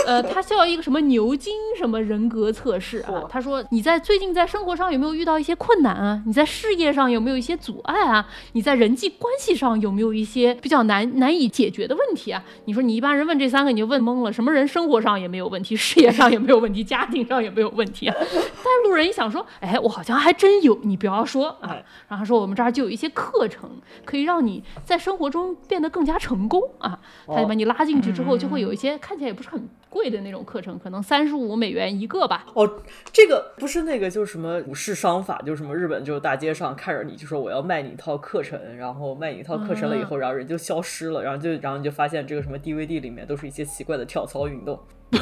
[0.06, 3.24] 呃，他需要一个什么牛津什么人格测试啊？
[3.28, 6.22] 他说你在最近在生活上有没有遇到一些困难啊？
[6.26, 8.26] 你在事业上有没有一些阻碍啊？
[8.52, 12.42] 你在人际关系上有没有一些比较难难以解决的问题啊？
[12.64, 18.16] 你说你一般人问这三个你就问懵了，什么人生活上也没有问题，事业上也没有问题，家庭上也没有问题啊？
[18.20, 21.76] 但路人一想说，哎，我好像还真有，你不要说啊。
[22.08, 23.70] 然后说我们这儿就有一些课程，
[24.04, 26.98] 可以让你在生活中变得更加成功啊。
[27.26, 29.68] 他就把你拉进去之后，就会有一些看起来也不是很。
[29.90, 32.46] 贵的那种课程，可能三十五美元一个吧。
[32.54, 32.80] 哦，
[33.12, 44.80] 这个不是那个，就是什么武士商法，就是什么日本，就是大街上看着你就说我要卖你一套课程，然后卖你一套课程了以后，然后人就消失了，然后就然后你就发现这个什么 DVD 里面都是一些奇怪的跳操运动。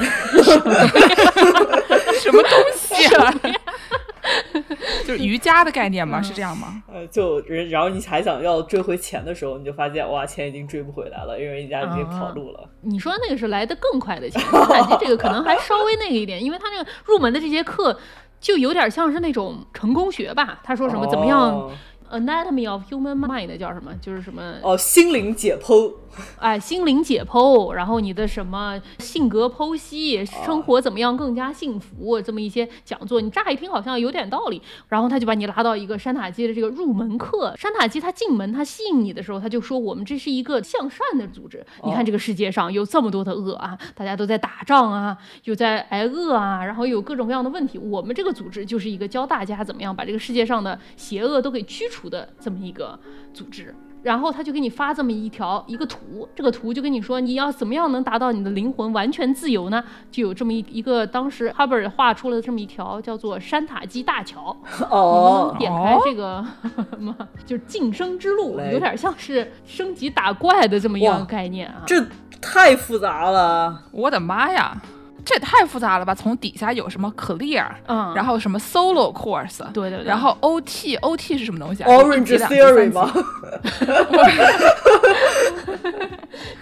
[2.20, 3.35] 什么东西啊？
[5.07, 6.21] 就是瑜伽的概念吗？
[6.23, 6.83] 是这样吗？
[6.93, 12.69] 呃，就人，然后你还想要追回钱的时候，你就发现哇，钱已经追不回来了，因为人家已经跑路了。
[12.83, 17.99] 你说那个是来的更快的钱，感觉这个可能还稍微那个一点， 因为他那个入门的这节课
[18.41, 20.61] 就有点像是那种成功学吧。
[20.62, 21.71] 他说什么怎么样
[22.11, 23.93] ？Anatomy of Human Mind 叫什么？
[24.01, 25.93] 就是什么哦，心灵解剖，
[26.38, 37.54] 哎，心灵解剖，然后你的什么性格剖析，生活怎么样更加幸福，这么一些讲座，你乍一听好像有点道理，然后他就把你拉到一个山塔基的这个入门课。
[37.57, 41.64] 山塔基他进门，他吸引你的时候，他就说我们这是一个向善的组织。
[41.85, 47.78] 你看这个世界上有这么多的恶啊，大家都在打仗啊，有在挨饿啊，然后有各种各样的问题。
[47.78, 52.98] 我们这个组织就是一个教大家怎么样把这个世界上的邪恶都给驱除的这么一个
[53.33, 53.74] 组织。
[54.03, 59.83] 然后他就给你发这么一条一个图，这个图就跟你说你要怎么样能达到你的灵魂完全自由呢？
[60.11, 64.57] 就有这么一一个当时哈 r 尔画出了这么一条叫做山塔基大桥。
[64.91, 66.45] 哦，点开这个
[66.91, 71.83] 什么，就是晋升之路，有点像是升级打怪的这么一个概念啊。
[71.87, 72.05] 这
[72.41, 74.81] 太复杂了，我的妈呀！
[75.29, 76.14] 这也太复杂了吧！
[76.14, 83.12] 从底下有什么 clear，嗯，然后什么 solo course，对对对，然后 OT，OT 是什么东西啊？Orange Theory 吗？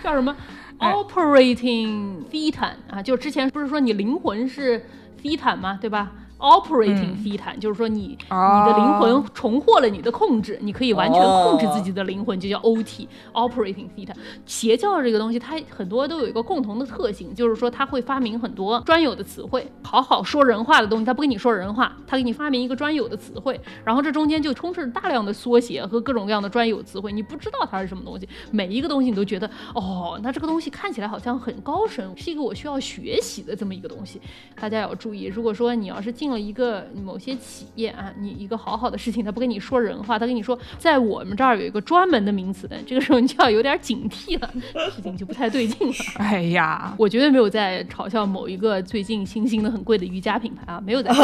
[0.02, 0.34] 叫什么
[0.80, 4.84] ？Operating Thetan 啊，就之前不是说你灵魂是
[5.22, 5.78] Thetan 吗？
[5.80, 14.14] 对吧？Operating thetan 就是说你你的灵魂重获了你的控制，你可以完全控制自己的灵魂，就叫 OT Operating thetan。
[14.44, 34.20] 邪教这个东西，它很多都有一个共同的特性，就是说它会发明很多专有的词汇，好好说人话的东西，它不跟你说人话，它给你发明一个专有的词汇，然后这中间就充斥大量的缩写和各种各样的专有词汇，你不知道它是什么东西，每一个东西你都觉得哦，那这个东西看起来好像很高深，是一个我需要学习的这么一个东西。
[34.54, 36.25] 大家要注意，如果说你要是进。
[36.26, 44.50] 进了一个某些企业啊，你一个好好的事情，他不跟你说人话，他跟你说在我们这儿有一个专门的名词，这个时候你就要有点警惕了，
[44.90, 45.94] 事情就不太对劲了。
[46.16, 51.12] 哎呀，我绝对没有在嘲笑某一个最近新兴的很贵的瑜伽品牌啊，没有在。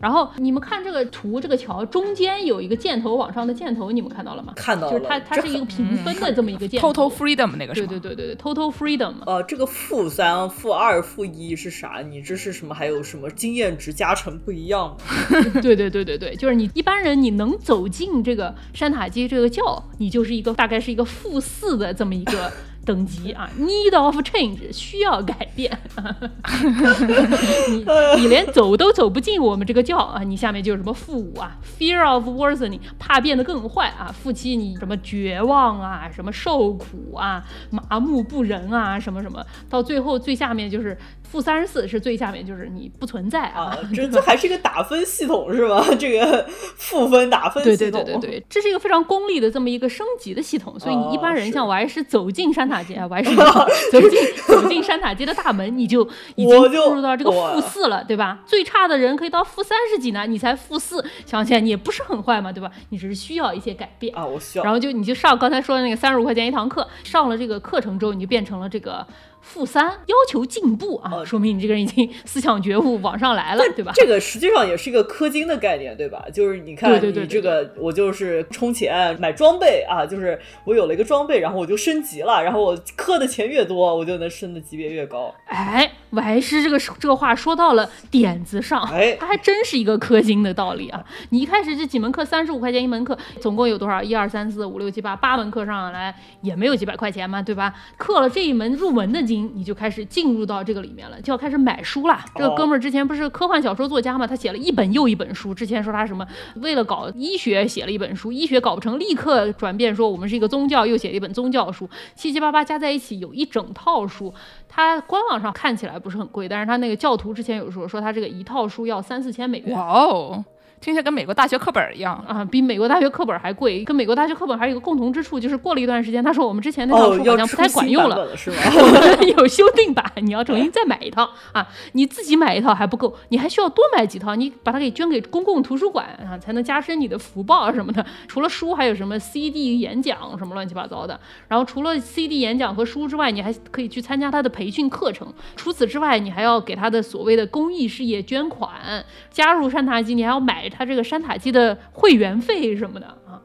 [0.00, 4.54] 然后你们看这个图，这个桥中间有一个箭头往上的箭头，你们看到了吗？
[4.56, 6.90] 看到了，就是它，它是一个平分的这么一个箭头。
[6.90, 7.86] Total freedom 那个是？
[7.86, 9.14] 对对对对对，Total freedom。
[9.26, 12.00] 呃，这个负三、负二、负一是啥？
[12.00, 12.74] 你这是什么？
[12.74, 14.96] 还有什么经验值加成不一样吗？
[15.60, 22.50] 对对对对对，就是你一般人你能走进这个山塔基这个教，你就是一个大概是一个负四的这么一个。
[22.90, 25.78] 等级啊，need of change 需要改变，
[27.70, 27.86] 你
[28.20, 40.98] 你连走都走不进我们这个教啊，你下面就是什么负五啊，fear of worsening 怕变得更坏啊，负七你什么绝望啊，什么受苦啊，麻木不仁啊，什么什么，到最后最下面就是。
[41.30, 45.84] 负三十四是最下面，就是你不存在啊， 这这还是一个打分系统是吗？
[45.96, 53.30] 这个负分打分系统，对对对对对，这是一个非常功利的这么一个升级的系统，所以你一般人像我还是走进山塔街啊，我还是
[53.92, 56.02] 走进走进山塔街的大门，你就
[56.34, 58.40] 已经进入到这个负四了，对吧？
[58.44, 62.70] 最差的人可以到负三十几呢，你才负四，想起来你也不是很坏嘛，对吧？
[62.88, 69.06] 你只是需要一些改变啊，我需要，然后就你就上刚才说的那个三十五块钱一堂课，上了这个课程之后，你就变成了这个。
[69.40, 73.92] 负三要求进步啊，说明你这个人已经 思想觉悟往上来了，对吧？
[73.94, 76.24] 这个实际上也是一个氪金的概念，对吧？
[76.32, 85.34] 就是你看，你这个我就是充钱买装备啊，就是我有了一个装备，然后我就升级了，然后我氪的钱越多，我就能升的级别越高。
[85.46, 91.04] 哎，还师这个这个话说到了点子上，哎，它还真是一个氪金的道理啊！
[91.30, 94.02] 你一开始这几门课三十五块钱一门课，总共有多少？
[94.02, 97.74] 一二三四五六七八八门课上来也没有几百块钱嘛，对吧？
[97.98, 99.50] 氪了这一门入门的金。
[99.54, 102.18] 你就开始进入到这个里面了，就要开始买书了。
[102.34, 105.54] 这个哥们儿之前不是科幻小说作家嘛，他写了一本又一本书。
[105.54, 114.34] 之前说他什么为了搞医学写了一本书，医学搞不成，立刻转变说我们是一个宗教，又写了一本宗教书，七七八八加在一起有一整套书。
[114.68, 119.76] 他官网上看起来不是很贵，但是他那个教徒之前有说说他这个一套书要三四千美元。
[119.76, 120.44] 哇哦！
[120.80, 123.84] 听起来跟美国大学课本一样啊，比美国大学课本还贵。
[123.84, 128.56] 跟美国大学课本还有一个共同之处，就是过了一段时间，他说我们之前那套书好像不太管用了，是吧？
[129.36, 131.68] 有修订版，你要重新再买一套啊！
[131.92, 138.04] 你自己买一套还不够，你还需要多买几套，你把它给捐给公共图书馆啊，才能加深你的福报什么的。
[138.26, 141.20] 除了书，还有什么 CD 演讲什么乱七八糟的。
[141.46, 145.30] 然后除了 CD 演讲和书之外，你还可以去参加他的培训课程。
[145.56, 150.69] 除此之外，你还要给他的所谓的公益事业捐款，加入山塔基，你还要买。
[150.70, 153.42] 他这个山塔基的会员费什么的啊，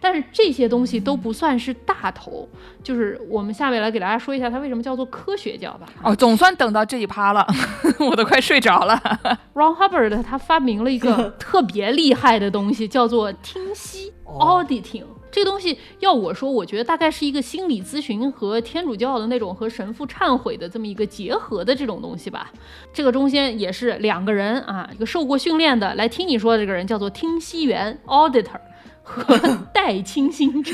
[0.00, 2.48] 但是这些东西都不算是大头，
[2.82, 5.88] 就是我们下面来给大家说一下它为什么叫做科学教吧。
[6.02, 7.46] 哦，总算等到这一趴了，
[8.00, 9.00] 我都快睡着了。
[9.54, 15.04] Ron Hubbard 他发明了一个特别厉害的东西，叫做听析 （auditing）。
[15.30, 22.52] 这个东西要我说，我觉得大概是一个心理咨询和天主教的那种和神父忏悔的这么一个结合的这种东西吧。
[22.92, 28.60] 这个中间也是两个人啊，一个受过训练的来听你说的这个人叫做听息员 （auditor）
[29.02, 29.38] 和
[29.72, 30.72] 代清新 者。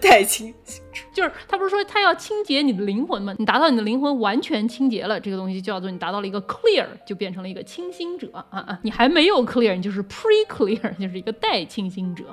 [0.00, 3.34] 代清新者就是他不是说他要清洁你的灵魂吗？
[3.38, 8.78] 你达到你的灵魂完全清洁了，这个东西叫做你达到了一个 clear，就变成了一个清新者啊啊！
[8.82, 12.24] 你还没有 clear，你就是 pre clear，就是一个代清新者。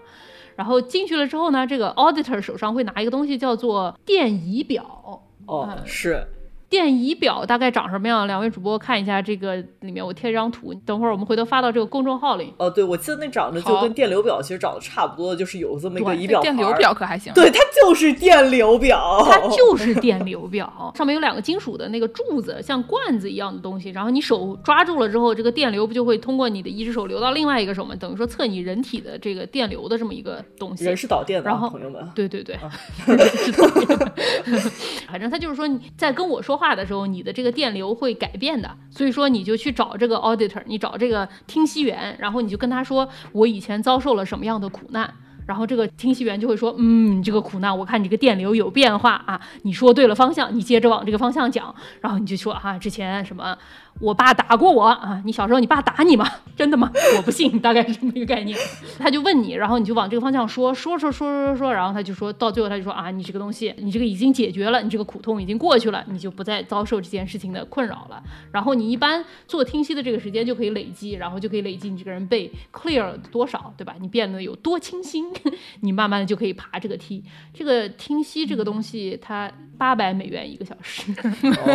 [0.56, 5.22] 然后进去了之后呢，这个 auditor 手上会拿一个东西叫做电仪表。
[5.46, 6.26] 哦，是。
[6.74, 8.26] 电仪表大概长什么样？
[8.26, 12.52] 两位主播看一下这个里面，我贴一张图，等会儿我们回头发到这个公众号里。
[12.58, 17.32] 哦，对，我记得那长得就跟电流表其实长得差不多，就是有这么一个仪表电流表可还行？
[17.36, 27.94] 对，它就是电流表，它就是电流表，上面有两个金属的那个柱子，像罐子一样的东西，然后你手抓住了之后，这个电流不就会通过你的一只手流到另外一个手吗？
[28.00, 30.86] 等于说测你人体的这个电流的这么一个东西。
[30.86, 32.58] 人是导电的，然后朋友们，对对对，
[33.06, 34.12] 人是导电的。
[35.08, 37.44] 反正他就是说你在跟我说话话的时候，你的这。
[37.44, 45.14] 个电流会改变的，所以说你就去找这个 auditor，你找这个听析员，然后你就跟他说我以前遭受了什么样的苦难，
[45.46, 53.58] 然后这个听析员就会说，嗯，你这个苦难我看你这个电流有变化啊，你说对了方向，你接着往这个方向讲，然后你就说啊，之前什么。
[54.00, 55.22] 我爸打过我啊！
[55.24, 56.30] 你小时候你爸打你吗？
[56.56, 56.92] 真的吗？
[57.18, 58.58] 我不信，大概是这么一个概念。
[59.00, 68.22] 他就问你，然后你就往这个方向说说说说说说，然后他就说到最后他就说啊，你这个东西，你这个已经解决了，你这个苦痛已经过去了，你就不再遭受这件事情的困扰了。
[68.52, 73.96] 然后你一般做听息的这个时间就可以累积，然后就可以累积你这个人被 clear 多少，对吧？
[74.00, 75.26] 你变得有多清新，
[75.82, 77.24] 你慢慢的就可以爬这个梯。
[77.54, 81.12] 这个听息这个东西，它八百美元一个小时，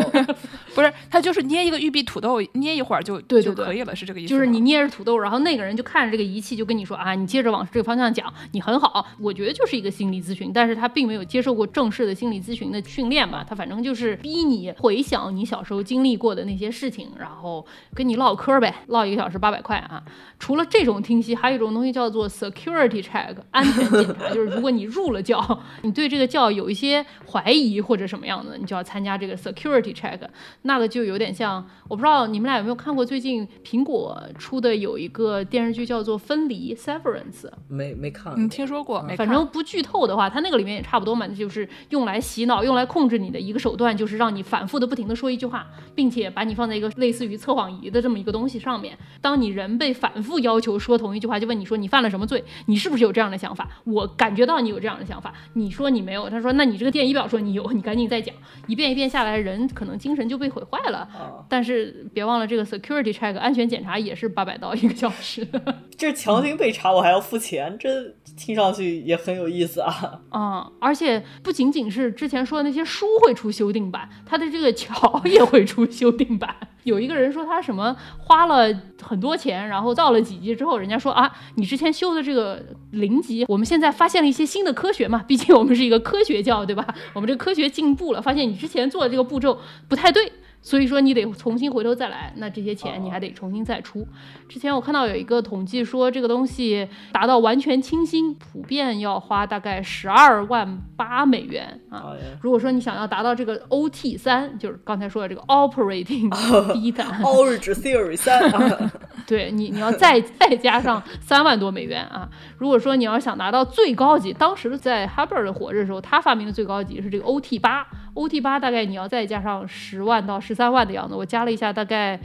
[0.75, 2.08] 不是，它就是捏一个玉璧。
[2.09, 4.31] 土豆捏一会儿就对就可以了，是这个意思。
[4.31, 9.07] 就是你捏着土豆，然后那个人就看着这个仪器，就跟你说啊，你接着往这个方向讲，你很好。
[9.21, 20.03] 我觉得就是一个心理咨询，但是他并没有接受过正式的心理咨询的训练吧，他反正就是逼你回想你小时候经历过的那些事情，然后跟你唠嗑呗，唠一个小时八百块啊。
[20.39, 30.19] 除了这种听析，还有一种东西叫做 security check 安全检查，就是如果你入了教，你对这个教有一些怀疑或者什么样的，你就要参加这个 security check，
[30.63, 31.98] 那个就有点像我。
[31.99, 37.51] 不知道你们俩有没有看过最近苹果出的有一个电视剧叫做《分离》（Severance）？
[37.67, 48.97] 没没看，嗯，听说过，反正不剧透的话，它那个里面也差不多嘛，就是用来洗脑、用来控制你的一个手段，就是让你反复的、不停的说一句话，并且把你放在一个类似于测谎仪的这么一个东西上面。
[49.21, 52.45] 当你人被反复要求说同一句话，就问你说你犯了什么罪？
[52.67, 53.69] 你是不是有这样的想法？
[53.83, 55.35] 我感觉到你有这样的想法。
[55.55, 58.33] 你说你没有，他说那你这个电仪表说你有，你赶紧再讲
[58.69, 61.09] 一遍一遍下来，人可能精神就被毁坏了。
[61.49, 61.88] 但是。
[62.13, 65.47] 别忘了这个 security check 安全检查也是八百刀一个小时，
[65.97, 67.89] 这强行被查我还要付钱，这
[68.37, 70.21] 听上去也很有意思啊。
[70.33, 76.55] 嗯，而且不仅仅是之前说的那些书会出修订版，它的这个桥也会出修订版。
[76.85, 78.73] 有一个人说他什么花了
[79.03, 86.87] 很多钱，然后造了几级之后，人家说啊，你之前修的这个零级，我们现在发现了一些新的科学嘛，毕竟我们是一个科学教，对吧？
[87.13, 90.33] 我们这个科学进步了，发现你之前做的这个步骤不太对。
[90.61, 94.07] 所以说你得重新回头再来，那这些钱你还得重新再出。
[94.49, 102.13] 之前我看到有一个统计说，这个东西达到完全清新，普遍要花大概十二万八美元啊。
[102.43, 108.51] 如果说你想要达到这个 OT 三，就是刚才说的这个 Operating 低档 Origin Theory 三，
[109.27, 112.29] 对你你要再再加上三万多美元啊。
[112.59, 117.87] 如果说你要想拿到最高级，当时在 Hubbard 火热的时候，他发明的最高级是这个 OT 八。
[118.15, 122.19] OT 八大概你要再加上十万到十三万的样子，我加了一下，大概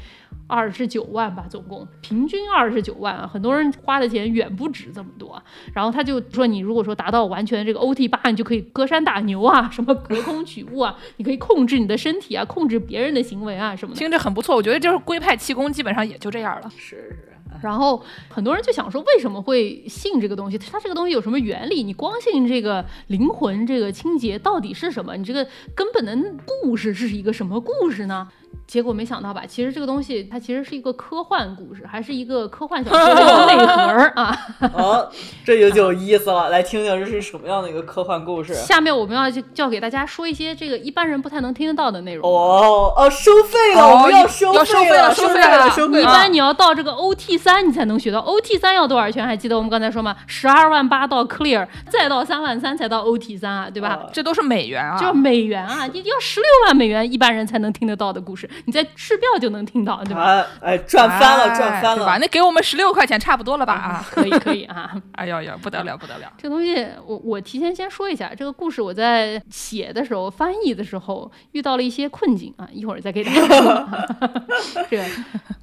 [0.48, 5.42] 二十九万吧，总共平均二十九万啊，很多人花的钱远不止这么多。
[5.76, 14.00] 然后他就说，你如果说达到完全这个 OT 八，你就可以隔山打牛啊，什么隔空取物啊，你可以控制你的身体啊，控制别人的行为啊，什么的。
[14.00, 16.70] 听着很不错，我觉得就是龟派气功基本上也就这样了。
[16.70, 17.33] 是是。
[17.62, 20.58] 然后很多人就想说，为什么会信这个东西？
[20.58, 21.84] 它这个东西有什么原理？
[21.84, 25.16] 你光信这个灵魂这个清洁到底是什么？
[25.16, 28.28] 你这个根本的故事是一个什么故事呢？
[28.66, 29.44] 结果没想到吧？
[29.48, 33.74] 其实这个东西它其实是一个科幻故事，还是一个科幻小说的 内核
[34.16, 34.38] 啊！
[34.74, 35.10] 哦，
[35.46, 38.54] 这就有意思了，来听听这是什么样的一个科幻故事。
[38.54, 42.28] 下面我们要就要给大家说一些这个一般人不太能听得到的内容。
[42.28, 44.66] 哦哦，收费了，我们要收费了，
[45.14, 46.02] 收费了，收费了。
[46.02, 48.20] 一般你要到这个 OT 三，你才能学到。
[48.20, 49.26] OT 三要多少钱？
[49.26, 50.16] 还记得我们刚才说吗？
[50.26, 54.08] 十二万八到 Clear，再到三万三才到 OT 三啊，对吧？
[54.12, 58.43] 这都是美元啊，就是美元啊， 你要十六万美元，一般人才能听得到的故事。
[58.66, 60.24] 你在市票就能听到，对吧？
[60.62, 62.14] 哎哎，赚翻了，哎赚翻了吧？
[62.14, 62.20] 了！
[62.20, 63.74] 那给我们十六块钱差不多了吧？
[63.74, 66.32] 啊，可以可以啊， 哎呦呦，不得了不得了！
[66.38, 74.08] 这个东西我我提前先说一下，这个故事我在写的时候、翻译的时候遇到了一些困境啊，一会儿再给大家说啊。
[74.90, 75.04] 这个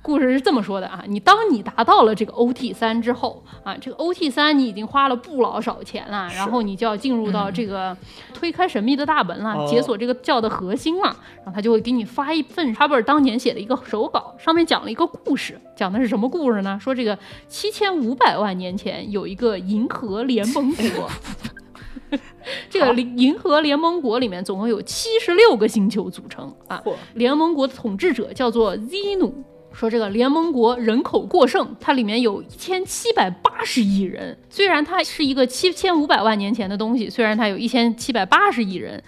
[0.02, 7.96] 故事是这么说的啊，你当你达到了这个 OT 三之后啊，这个 OT 三你已经花了不老少钱了，然后你就要进入到这个
[8.34, 16.78] 推开神秘的大门了，哦解锁这个教的核心了，然后他就会给你发一份哈贝尔当年写的一个手稿，上面讲了一个故事，讲的是什么故事呢？
[16.80, 17.18] 说这个
[17.48, 21.10] 七千五百万年前有一个银河联盟国。
[22.68, 26.82] 这个银银河联盟国里面总共有七十六个星球组成啊，
[27.14, 29.32] 联盟国的统治者叫做 Zenu。
[29.72, 34.36] 说这个联盟国人口过剩，它里面有一千七百八十亿人。
[34.48, 39.00] 虽然它是一个七千五百万年前的东西，虽然它有一千七百八十亿人，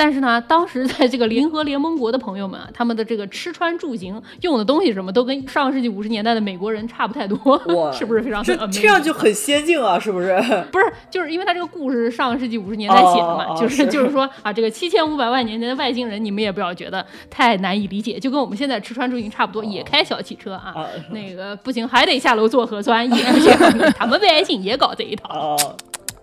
[0.00, 10.34] 但是呢，当时在这个联合联盟国的朋友们啊，他们的这个吃穿住行用的东西什么都跟上个世纪五十年代的美国人差不太多，是不是非常这这样就很先进啊，是不是？
[10.72, 13.86] 不是，就是因为他这个故事是上个世纪五十年代写的嘛，就是是。
[13.88, 23.22] 就是说啊，这个七千五百万年前的外星人，你们也不要觉得太难以理解，就跟我们现在吃穿住行差不多，也开小汽车啊，啊那个不行还得下楼做核酸，也
[23.98, 25.28] 他们外星也搞这一套。
[25.28, 25.56] 啊，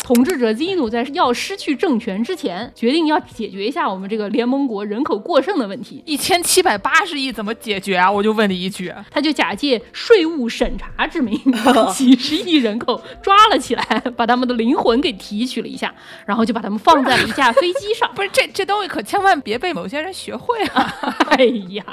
[0.08, 6.01] 统治者基努在要失去政权之前，决定要解决一下我们这个联盟国人口过剩的问题。
[6.05, 8.10] 一千七百八十亿怎么解决啊？
[8.10, 13.84] 我就问你一句，他就假借税务审查之名，把几十亿人口抓了起来，
[14.16, 15.93] 把他们的灵魂给提取了一下，
[16.26, 18.10] 然后就把他们放在了一架飞机上。
[18.16, 20.95] 不是这这东西可千万别被某些人学会啊！
[21.36, 21.84] 哎呀，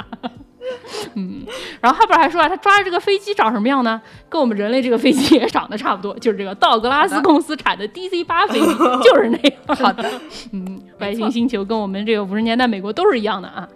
[1.15, 1.45] 嗯，
[1.81, 4.01] 然后后边还说啊，他抓着这个飞机长什么样呢？
[4.29, 8.67] 跟我们人类这个飞机也长得差不多，就是这个道格拉斯公司产的 DC 八飞机，
[9.03, 9.77] 就是那样。
[9.77, 10.11] 好的，
[10.53, 13.69] 嗯，外星星球跟我们这个五十年代美国都是一样的啊。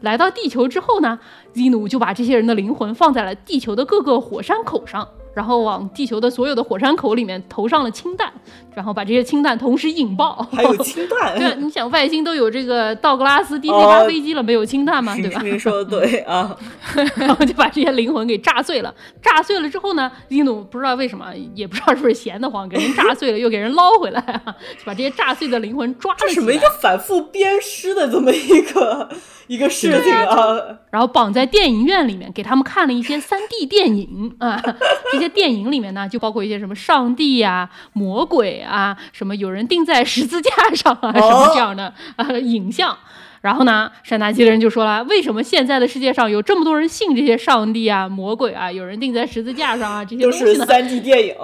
[0.00, 1.18] 来到地球之后呢
[1.54, 8.32] ，Zenu 就把这些人的灵魂放在了地球的各个火山口上，然后往地球的所有的火山口里面投上了氢弹，
[8.74, 10.46] 然后把这些氢弹同时引爆。
[10.52, 15.14] 还有 氢弹，对啊，你想外星都有这个道格拉斯 DC 八哦飞机了，没有氢弹吗？
[15.16, 15.40] 对吧？
[15.42, 16.56] 您说的对啊，
[17.16, 18.94] 然后就把这些灵魂给炸碎了。
[19.20, 29.08] 炸碎了之后呢，印度不知道为什么，也不知道是不是闲得慌，给人炸碎了又给人捞回来啊，就把这些炸碎的灵魂抓了起来这什么一个，反复鞭尸的这么一个
[29.48, 30.56] 一个事情啊？
[30.90, 34.62] 然后绑在电影院里面，给他们看了一些 3D 电影啊。
[35.12, 42.96] 这些电影里面呢，就包括一些什么上帝呀、魔鬼啊，什么有人钉在十字架上啊，什么这样的呃影像。
[43.40, 50.66] 然后呢，山达基的人就说了，为什么现在的世界上有这么多人信这些上帝啊、魔鬼啊，有人钉在十字架上啊这些都是东西呢？
[50.66, 51.34] 三 D 电影，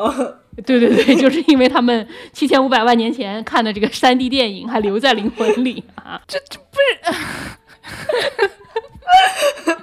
[0.65, 6.19] 对对对， 就是因为他们七千五百万年前看的这个三 D 电影还留在灵魂里啊。
[6.27, 6.79] 这这不
[9.67, 9.77] 是。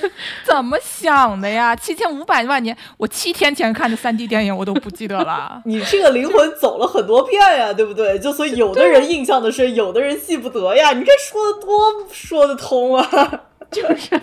[0.44, 1.74] 怎么想的呀？
[1.74, 5.60] 七千五百万年，我七天前看的三 D 电影我都不记得了。
[5.66, 8.18] 你这个灵魂走了很多遍呀，对不对？
[8.18, 10.92] 就所以有的人印象的深，有的人记不得呀。
[10.92, 13.30] 你这说的多说得通啊！
[13.72, 14.18] 就是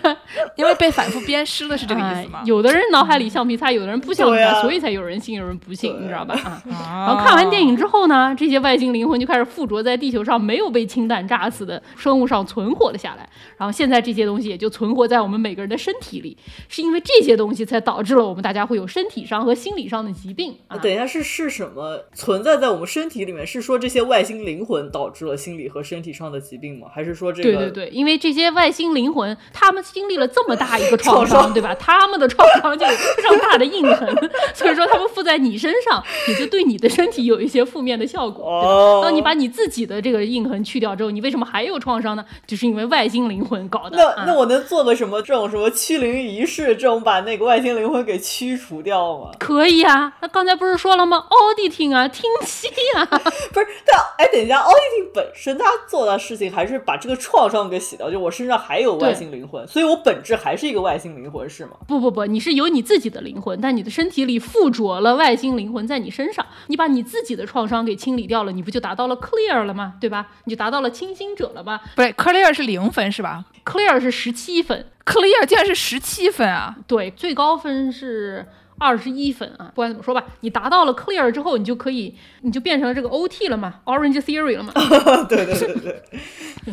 [0.55, 2.43] 因为被反复鞭尸了，是这个意思吗哎？
[2.45, 6.33] 有的人脑海里橡皮擦，有的人不橡皮擦，啊所以才有人信，有人不信，对你知道吧？
[6.35, 6.61] 啊。
[6.65, 13.29] 然然后看完电影之后呢，这些外星灵魂就开始附着在地球上没有被氢弹炸死的生物上存活了下来。
[13.57, 16.37] 然后现在这些东西也就存活在我们每个人的身体里，
[16.67, 20.55] 是因为这些东西才导致了我们大家会有身体上和心理上的疾病。
[20.67, 23.45] 啊、等一下，是是什么存在在我们身体里面？
[23.45, 26.87] 是说这些外星灵魂导致了心理和身体上的疾病吗？
[26.93, 27.57] 还是说这个？
[27.57, 31.73] 对对对，因为这些外星灵魂，他们经历了这么大一个创创伤 伤，对吧？
[31.75, 34.07] 他们的创伤就有非常大的印痕，
[34.53, 38.43] 所以说他们附在你身上，也就对你的身体有一些负面的效果。
[38.61, 42.25] 对吧哦，当你把你自己的这个印痕去掉之后，你为什么还有创伤呢？
[42.45, 43.97] 就是因为外星灵魂搞的。
[43.97, 49.31] 那啊那我能做个什么这种什么驱灵仪式，这种把那个外星灵魂给驱除掉吗？
[49.39, 53.05] 可以啊，那刚才不是说了吗？auditing 啊，听息啊，
[53.53, 61.71] 不是，但哎，等一下，，auditing 本身他做的事情还是把这个创伤给洗掉，就我身上还有外星灵魂，所以我本质还是一个外星灵魂，是吗？
[61.87, 69.93] 不不不，你是有你自己的灵魂，但你的身体里附着了外星灵魂在你身上，你把你自己的创伤给清理掉了，你不就达到了 clear 了吗？
[69.99, 70.27] 对吧？
[70.45, 76.75] 你就达到了清新者了吧不是 clear 是零分是吧？clear 是十七分，？clear 竟然是十七分啊！
[76.87, 78.45] 对，最高分是
[78.83, 79.71] 二十一分啊。
[79.73, 84.73] 不管怎么说吧，你达到了 clear 之后，你就可以，你就变成了这个 OT 了嘛，Orange Theory 了嘛。
[85.29, 86.03] 对对对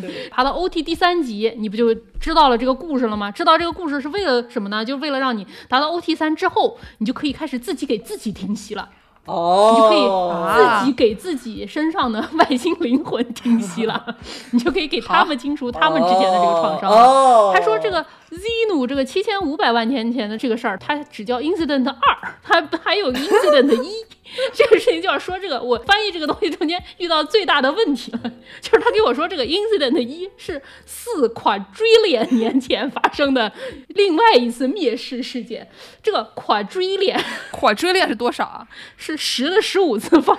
[0.01, 3.31] 对，爬到 OT 第三集，你不就知道了这个故事了吗？
[3.31, 4.83] 知道这个故事是为了什么呢？
[4.83, 8.89] 就是为了让你达到 OT 三之后，你就可以开始自己给自己停息了。
[9.25, 14.03] 哦，你就可以啊自己给自己身上的外星灵魂停息了，
[14.51, 16.97] 你就可以给他们清除他们之前的这个创伤了。
[16.97, 23.91] 哦，他说这个 Xenu 这个七千五百万年前的这个事儿，它只叫 Incident 二， 它还有 Incident 一。
[24.53, 28.19] 这个事情就要说这个，我翻译这个东西中间遇到最大的问题了，
[28.61, 33.51] 就是他给我说这个 Incident 一是四 quadrillion 年前发生的
[33.89, 35.67] 另外一次灭世事件，
[36.01, 37.19] 这个 quadrillion
[37.51, 38.65] 火追恋是多少啊？
[38.95, 40.33] 是十的十五次方，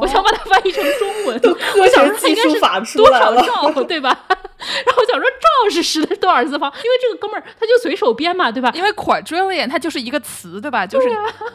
[0.00, 3.46] 我想把它翻译成中文，科我想说它学应该是多少来了。
[3.48, 4.16] 兆，对吧？
[4.86, 5.33] 然后我想说兆
[5.70, 8.70] 是十的多少次方，因为这个哥们儿他就随手编嘛，对吧？
[8.74, 10.86] 因为 quadrillion 它就是一个词，对吧？
[10.86, 11.08] 就是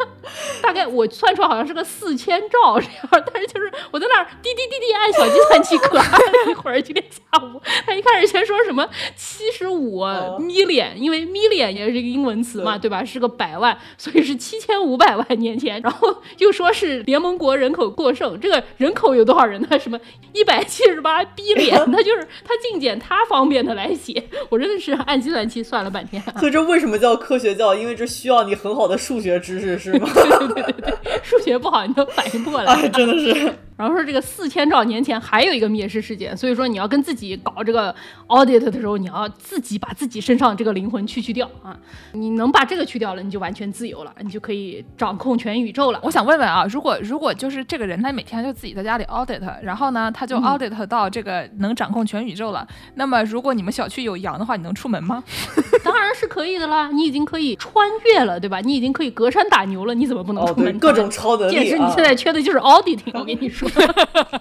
[0.61, 10.01] 大概我算出来好像是个四千兆这样，但是就是我在那儿滴滴滴滴按小计算器可按了一会儿，今天下午他一开始先说什么七十五
[10.39, 13.03] million，因为 million 也是一个英文词嘛，对吧？
[13.03, 19.79] 是个百万，所以是七千五百万年前，然后又说是联盟国人口过剩，这个人口有多少人呢？
[19.79, 19.99] 什么
[20.33, 26.39] 一百七十八 billion，他就是他尽简他方便的来写，我真的是按计算器算了半天、啊。
[26.39, 27.75] 所以这为什么叫科学教？
[27.75, 30.09] 因为这需要你很好的数学知识，是吗？
[30.15, 32.73] 对对对对数学不好，你都反应不过来。
[32.73, 33.53] 哎，真的是。
[33.79, 37.95] 然后说这个四千兆年前还有一个灭世事件，所以说你要跟自己搞这个
[38.27, 41.73] audit 的时候，你要自己把自己身上这个灵魂去去掉啊！
[42.11, 45.99] 你能把这个去掉了，你就完全自由了，你就可以掌控全宇宙了。
[46.03, 55.23] 我想问问啊，如果如果就是这个人他每天就自己在家里 audit，然后呢他就 audit 到这个能掌控全宇宙了，那么如果你们小区有羊的话，你能出门吗？
[55.85, 58.59] 当然是可以的啦，你已经可以穿越了，对吧？
[58.59, 60.77] 你已经可以隔山打牛了，你怎么不能出门？
[60.79, 62.03] 各种超能力啊简直你现！
[62.03, 63.68] 在缺的就是 auditing，我跟你说，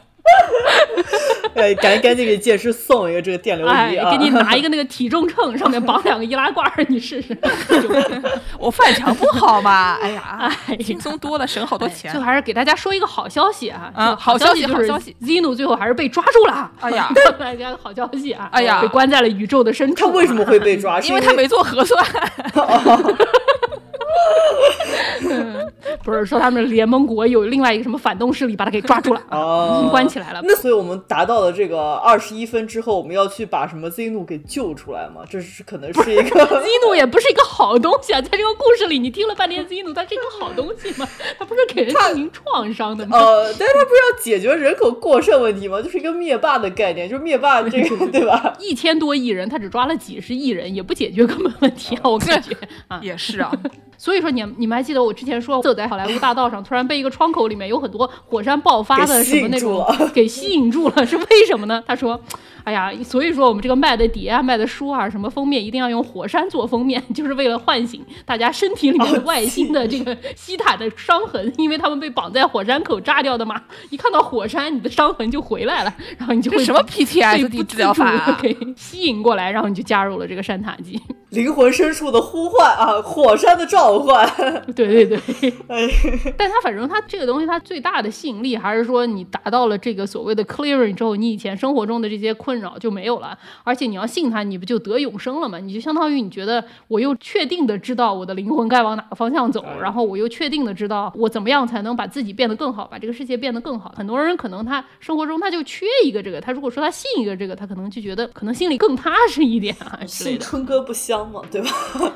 [1.54, 4.10] 哎，赶赶紧给剑师送一个这个电流哎，仪啊！
[4.10, 7.36] 给你拿一个那个体重秤，上面绑两个易拉罐儿，你试试。
[8.58, 9.96] 我犯强不好吗？
[10.00, 12.26] 哎呀哎，轻松多了，省好多钱最后。
[12.26, 13.90] 还是给大家说一个好消息啊！
[13.96, 16.70] 啊好消息好消息 Zeno 最后还是被抓住了。
[16.80, 18.48] 哎呀告 诉大家个好消息啊！
[18.52, 20.06] 哎呀被关在了宇宙的深处。
[20.06, 20.76] 他为什么会被？
[20.76, 21.00] 抓？
[21.00, 22.04] 是因为他没做核酸，
[26.04, 30.40] 不是说他们联盟国有另外一个什么反动势力把他给抓住了，啊，关起来了。
[30.44, 35.22] 那所以我们达到了这个二十一分之后，我们要去把什么 Z 怒给救出来吗？
[35.28, 41.06] 这是可能是一个 Zeno 也不是一个好东西啊，在这个故事里，你听了半天 Zeno，它是一个好东西吗？
[41.38, 43.18] 它不是给人进行创伤的吗？
[43.18, 45.82] 呃，但是它不是要解决人口过剩问题吗？
[45.82, 48.54] 就是一个灭霸的概念，就是灭霸这个 对吧？
[48.60, 52.08] 一千多亿人，他只抓了几十亿人，也不解决根本问题啊！
[52.08, 52.56] 我感觉
[52.88, 53.52] 啊，也是啊，
[53.98, 59.84] 所以说你你们还记得我之前说，走在好莱坞大道上，突然被一个窗口里面有很多火山爆发的什么那种
[60.14, 61.82] 给吸引住了，是为什么呢？
[61.84, 62.18] 他说，
[62.64, 73.62] 哎呀，所以说我们这个卖的碟啊、卖的书啊、什么封面一定要用火山做封面， 就是为了唤醒大家身体里面的外星的这个西塔的伤痕，因为他们被绑在火山口炸掉的嘛。
[73.90, 81.00] 一看到火山，你的伤痕就回来了，然后你就会这什么 PTSD 不治疗法给吸引过来，然后你就加入了这个山塔基。
[81.30, 84.26] 灵魂深处的呼唤啊，火山的召唤。
[84.74, 85.18] 对对对，
[85.68, 85.86] 哎，
[86.38, 95.58] 但它反正它这个东西，它最大的吸引力还是说你达到了这个所谓的 clearing 之后，你以前生活中的这些困扰就没有了，而且你要信他，你不就得永生了吗？
[95.58, 103.92] 你就相当于你觉得我又确定的知道我的灵魂该往哪个方向走，然后我又确定的知道我怎么样才能把自己变得更好，把这个世界变得更好。
[103.96, 111.42] 很多人可能他生活中他就缺一个这个，他如果说他信一个这个，他可能就觉得可能心里更踏实一点啊之类信的，春哥不香吗？
[111.50, 111.70] 对吧？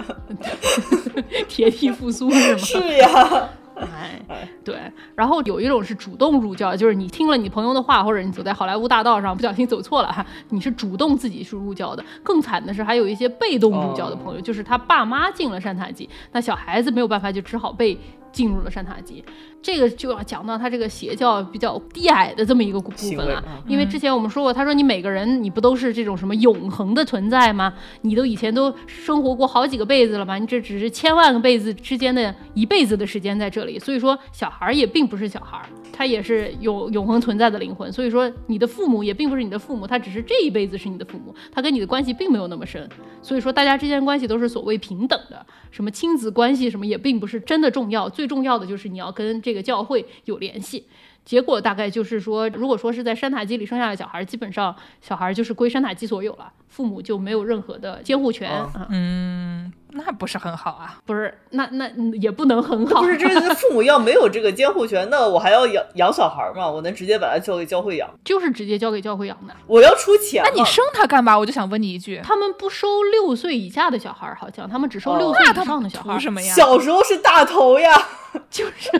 [1.48, 2.58] 铁皮复苏是吗？
[2.58, 4.76] 是呀，哎，对，
[5.14, 12.04] 然后有一种是主动入教，就是你听了你朋友的话，或者你走在好莱坞大道上不小心走错了哈，你是主动自己去入教的。
[12.22, 17.98] 更惨的是，还有一些被动入教的朋友，就是他爸妈进了山塔基，那小孩子没有办法，就只好被
[18.30, 19.24] 进入了山塔基。
[19.62, 27.72] 这个就要讲到他这个邪教比较低矮的这么一个部分了嗯，因为之前我们说过，他说你每个人你不都是这种什么永恒的存在吗？
[28.00, 30.36] 你都以前都生活过好几个辈子了吧？
[30.36, 37.92] 你这只是千万个辈子之间的一辈子的时间在这里，所以说小孩儿也并不是小孩儿，他也是有永恒存在的灵魂。
[37.92, 42.88] 所以说你的父母也并不是你的父母，他只是这一辈子是你的父母，他跟你的关系并没有那么深。
[43.20, 50.86] 所以说大家之间关系都是所谓平等的，什么亲子关系什么也并不是真的重要，最重要的就是你要跟这个教会有联系。
[51.24, 58.50] 结果大概就是说，如果说是在山塔基里生下的小孩，基本上小孩就是归山塔基所有了，父母就没有任何的监护权。
[58.50, 60.98] 哦啊嗯，那不是很好啊。
[61.04, 63.02] 不是，那那嗯也不能很好。
[63.02, 66.68] 不是，这个 父母要没有这个监护权，那我还要养养小孩吗？
[66.68, 68.08] 我能直接把他交给教会养？
[68.24, 69.54] 就是直接交给教会养的。
[69.66, 70.42] 我要出钱？
[70.44, 71.38] 那你生他干嘛？
[71.38, 76.18] 我就想问你一句，他们不收六岁以下的小孩儿，好像他们只收哦六岁以上的小孩儿。
[76.18, 76.54] 什么呀？
[76.54, 77.90] 小时候是大头呀，
[78.50, 78.90] 就是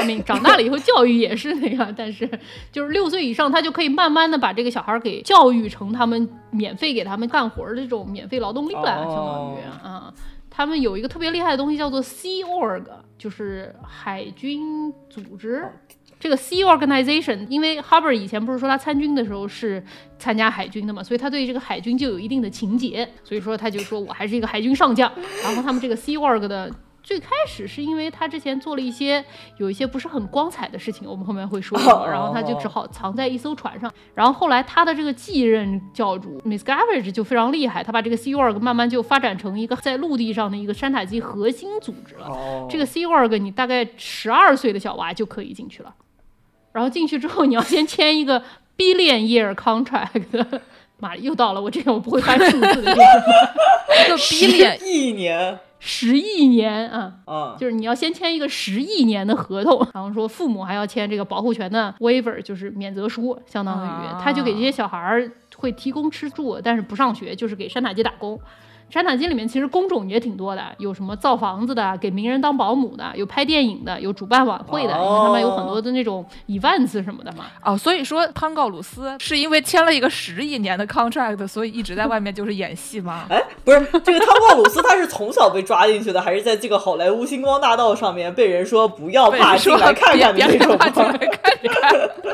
[0.00, 2.28] ，I mean，长大了以后教育也是那样，但是
[2.72, 10.12] 就是六岁以上，他就可以慢慢的把这个小孩给教育成他们免费给他们干活的这种免费劳动力了，相当于啊。
[10.50, 12.84] 他们有一个特别厉害的东西叫做 Sea Org，
[13.16, 15.64] 就是海军组织。
[16.18, 19.82] 这个 Sea Organization，因为 Hubbard 以前不是说他参军的时候是
[20.18, 25.10] 参加海军的嘛，所以他对这个海军就有一定的情结，所以说他就说我还是一个海军上将。
[25.42, 26.70] 然后他们这个 Sea Org 的。
[27.02, 29.24] 最开始是因为他之前做了一些
[29.56, 33.92] 有一些不是很光彩的事情，我们后面会说，然后他就只好藏在一艘船上。
[34.14, 42.66] 然后后来他的这个继任教主 Miss Gavage 就非常厉害，他把这个 Sea Org 慢慢就发展成一个在陆地上的一个山塔基核心组织了。
[42.68, 45.94] 这个 Sea Org 你大概十二岁的小娃就可以进去了，
[46.72, 48.42] 然后进去之后你要先签一个
[48.76, 50.60] Billion Year Contract，
[51.00, 53.06] 妈又到了我这个我不会翻数字的地方，
[54.06, 55.58] 一个 Billion 一年。
[55.82, 68.38] 十亿年啊，啊，就是你要先签一个十亿年的合同，然后说父母还要签这个保护权的 waiver，就是免责书，相当于他就给这些小孩儿会提供吃住，但是不上学，就是给山塔基打工。
[68.90, 77.44] 山塔基里面其实工种也挺多的，有什么造房子的，给名人当保姆的，有拍电影的，有主办晚会的，因为他们有很多的那种 events 什么的嘛。
[77.64, 83.26] 哦，所以说汤告鲁斯是因为签了一个十亿年的 contract，所以一直在外面就是演戏吗？
[83.30, 90.76] 哎，不是，这个汤告鲁斯他是从小被抓进去的，还是在这个好莱坞星光大道上面被人说不要怕进来看看的那种？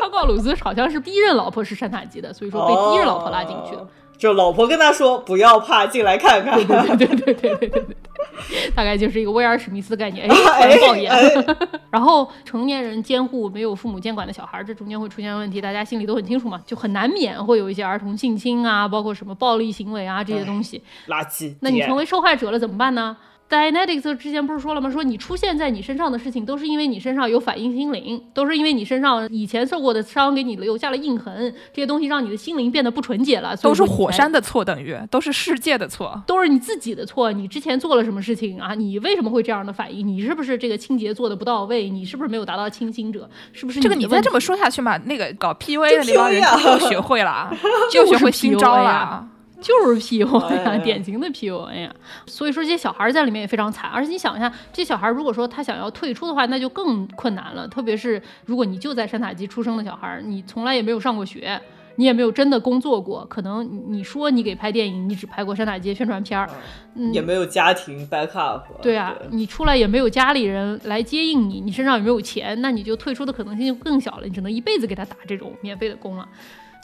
[0.00, 3.86] 汤告鲁斯好像是第一任老婆是山塔基的，所以说被第一任老婆拉进去的。
[4.18, 6.56] 就老婆跟他说不要怕，进来看看。
[6.56, 6.64] 对
[6.96, 10.28] 对对对对对对， 大概就是一个威尔史密斯的概念。
[10.28, 11.12] 哎，爆言。
[11.90, 20.82] 然后成年人监护没有父母监管的小孩，这中间会出现问题，大家心里都很清楚嘛，就很难免会有一些儿童性侵啊，包括什么暴力行为啊这些东西。
[21.08, 21.54] 垃圾。
[21.60, 23.16] 那你成为受害者了怎么办呢
[23.48, 24.90] ？Dynetics 之前不是说了吗？
[24.90, 33.56] 说你出现在你身上的事情，都是因为你身上有反应心灵，都是因为你身上以前受过的伤给你留下了印痕，这些东西让你的心灵变得不纯洁了。
[33.58, 37.30] 都是火山的错，等于都是世界的错，都是你自己的错。
[37.32, 38.74] 你之前做了什么事情啊？
[38.74, 40.06] 你为什么会这样的反应？
[40.06, 41.88] 你是不是这个清洁做的不到位？
[41.88, 43.28] 你是不是没有达到清新者？
[43.52, 43.94] 是不是这个？
[43.94, 47.50] 你再这么说下去嘛，那个搞 PUA 的那帮人就学会了，
[47.92, 49.28] 就学会新招了。
[49.60, 51.94] 就是 PUA 呀， 典型的 PUA 呀。
[52.26, 53.90] 所以说这些小孩在里面也非常惨。
[53.90, 57.66] 而且你想一下，这些小孩如果说他想要退出的话，那就更困难了。
[57.68, 61.60] 特别是如果你就在山塔基出生的小孩，你从来也没有上过学，
[61.96, 66.48] 你也没有真的工作过，可能你说你给拍电影，你只拍过山塔基宣传片儿，
[66.94, 68.62] 嗯也没有家庭 backup。
[68.82, 74.26] 对啊，你出来也没有家里人来接应你，你身上也没有钱，那你就退出的可能性就更小了。
[74.26, 76.28] 你只能一辈子给他打这种免费的工了。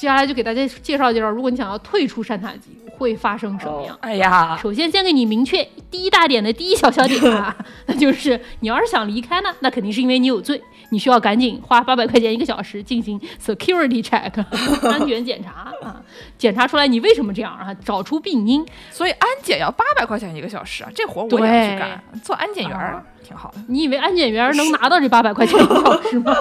[0.03, 3.96] 接下来就给大家介绍介绍，如果你想要退出山塔机，会发生什么样？
[4.00, 14.44] 哎呀，首先先给你明确第一大点的第一小小点啊，那 就是你要是想离开呢，那肯定是因为你有罪，你需要赶紧花八百块钱一个小时进行 security check
[14.90, 16.03] 安全检查啊，
[16.36, 18.66] 检查出来你为什么这样啊，找出病因。
[18.90, 23.59] 所以安检要八百块钱一个小时啊，这活我也去干，做安检员挺好的。
[23.68, 26.34] 你以为安检员能拿到这八百块钱一个小时吗？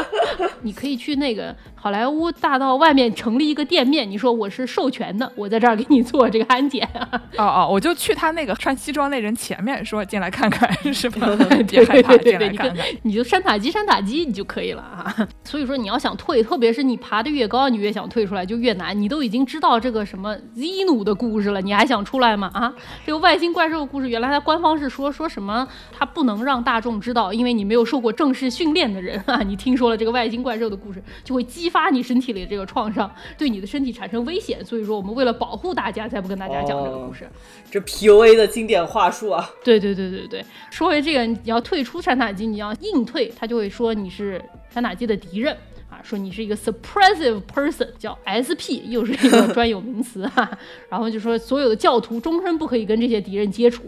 [0.62, 1.54] 你可以去那个。
[1.82, 6.88] 好莱坞大道外面成立一个店面，你说我是授权的，我在这儿给你做这个安检。
[7.36, 11.26] 哦哦，我就去他那个穿西装那人前面说进来看看，是吧？
[11.66, 12.86] 别害怕，进来看看。
[13.02, 15.12] 你就山塔基山塔基你就可以了啊。
[15.42, 18.96] 所以说你要想退，特别是你爬得越高，你越想退出来就越难。
[18.96, 22.48] 你都已经知道这个什么 Zenu 的故事了，你还想出来吗？
[22.54, 22.72] 啊，
[23.04, 32.42] 这个外星怪兽的故事，原来它官方是说说什么，它不能让大众知道，因为你没有受过正式训练的人啊，你听说了这个外星怪兽的故事，就会激发你身体里。
[32.52, 37.26] 这个创伤对你的身体产生危险，所以说我们为了保护大家，才不跟大家讲这个故事。
[37.70, 39.48] 这 PUA 的经典话术啊！
[39.64, 45.56] 对对对对对，说回这个，你要退出山塔基，你要硬退，他就会说你是山塔基的敌人
[45.88, 50.50] 啊，说你是一个 suppressive person，叫 SP，又是一个专有名词哈。
[50.90, 53.84] 然后就说所有的教徒终身不可以跟这些敌人接触。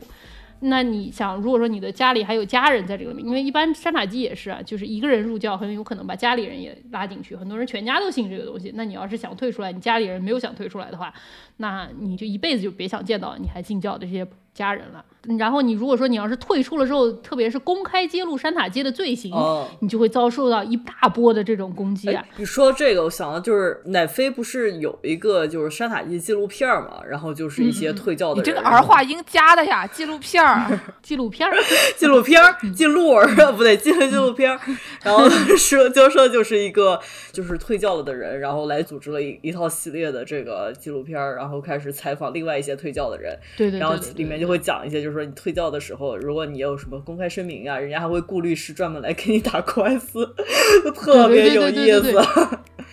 [0.66, 8.72] 那你想，如果说你的家里还有家人在这个里面，因为一般山塔基也是啊，就是一个人入教，很有可能把家里人也拉进去，很多人全家都信这个东西。
[8.74, 11.12] 那你要是想退出来，你家里人没有想退出来的话，
[11.58, 15.04] 那你就一辈子就别想见到你还信教的这些家人了。
[15.38, 19.32] 然后你如果说你要是退出了之后，特别是公开揭露山塔基的罪行，
[19.80, 22.22] 你就会遭受到一大波的这种攻击啊！
[22.36, 27.00] 你说这个，我想到就是乃飞不是有一个就是山塔基纪录片嘛？
[27.08, 31.56] 然后就是一些退教的人，你这个儿化音加的呀，纪录片儿，纪录片儿，
[31.96, 33.26] 纪录片儿， 记录儿
[33.56, 34.60] 不对，记录纪录片儿。
[35.02, 35.26] 然后
[35.56, 37.00] 说就说就是一个
[37.32, 44.43] 就是退教了的人，然后来组织了一一套系列的这个纪录片儿，然后开始采访另外一些退教的人，对对，然后里面就。
[44.44, 50.34] 就会讲一些，就是说你退教的时候，如果你有什么公开声明啊，人家还会雇律师专门来给你打官司，
[50.94, 52.22] 特别有意思。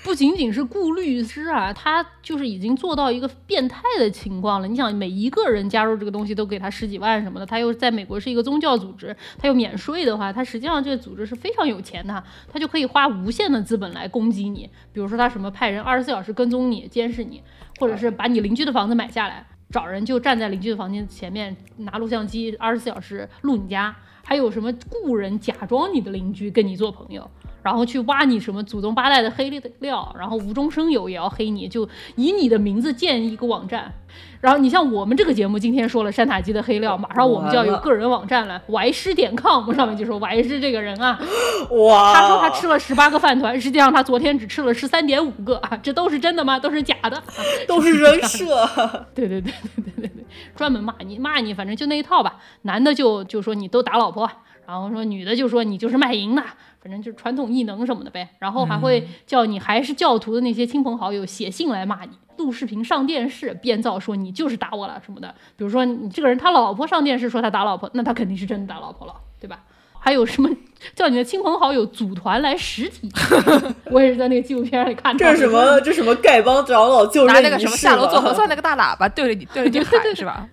[0.02, 4.68] 不仅仅是雇律师啊，他就是已经做到一个变态的情况了。
[4.68, 14.70] 你想，每一个人加入这个东西都给他十几万什么的，他又在美国是一个宗教组织，他又免税的话，他实际上这个组织是非常有钱的，他就可以花无限的资本来攻击你。
[14.94, 17.44] 比如说他什么派人二十四小时跟踪你、监视你，
[17.78, 27.30] 或者是把你邻居的房子买下来，找人就站在邻居的房间前面拿录像机二十四小时录你家，还有什么雇人假装你的邻居跟你做朋友。
[27.64, 29.50] 然后去挖你什么祖宗八代的黑
[29.80, 33.94] 料，然后无中生有也要黑你，就以你的名字建一个网站。
[34.42, 41.18] 然后你像我们这个节目今天说了山塔基的黑料，马上我们就要有个人网站了，y 师点 com 上面就说 y 师这个人啊，
[41.70, 46.60] 哇，他说他吃了十八个饭团，实际上他昨天只吃了十三点五个啊，这都是真的吗？
[46.60, 47.22] 都是假的？
[47.68, 48.68] 都是人设。
[49.14, 52.38] 对对对对对对对，专门骂你骂你，反正就那一套吧。
[52.64, 54.30] 男的就就说你都打老婆，
[54.66, 56.44] 然后说女的就说你就是卖淫的。
[56.82, 65.34] 反正就是传统异能什么的呗，然后还会叫你还是教徒的那些亲朋好友写信来骂你，录视频上电视编造说你就是打我了什么的。
[65.56, 69.60] 比如说你这个人他老婆上电视说他打老婆，那他肯定是真的打老婆了，对吧？
[70.04, 70.50] 还有什么
[70.96, 73.08] 叫你的亲朋好友组团来实体？
[73.92, 75.20] 我也是在那个纪录片里看到。
[75.20, 75.80] 这是什么？
[75.82, 80.50] 这什么丐帮长老就拿那个什么下楼做核酸那个大喇叭对着你对着你喊是吧？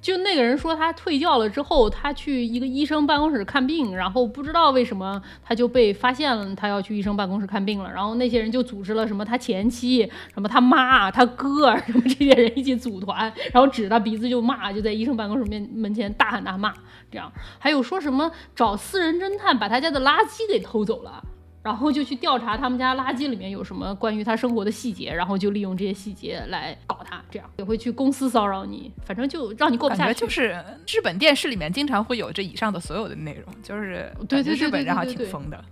[0.00, 7.90] 就那个人说，他退教了之后，他去一个医生办公室看病，然后不知道为什么他就被发现了，他要去医生办公室看病了。
[7.90, 16.72] 然后那些人就组织了什么他前妻、什么他妈、他哥什么这些人一起组团，然后指着他鼻子就骂，就在医生办公室面门前大喊大骂。
[17.10, 21.22] 这样还有说什么找私人侦探把他家的垃圾给偷走了。
[21.66, 30.20] 然后就去调查他们家垃圾里面有什么关于他生活的细节，然后就利用这些细节来搞他，这样也会去公司骚扰你，反正就让你过不下去。
[30.20, 35.64] 就是日本电视里面经常会有这以上的所有的内容，就是对对日本人还挺疯的。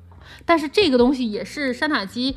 [0.44, 2.34] 但是这个东西也是山塔基。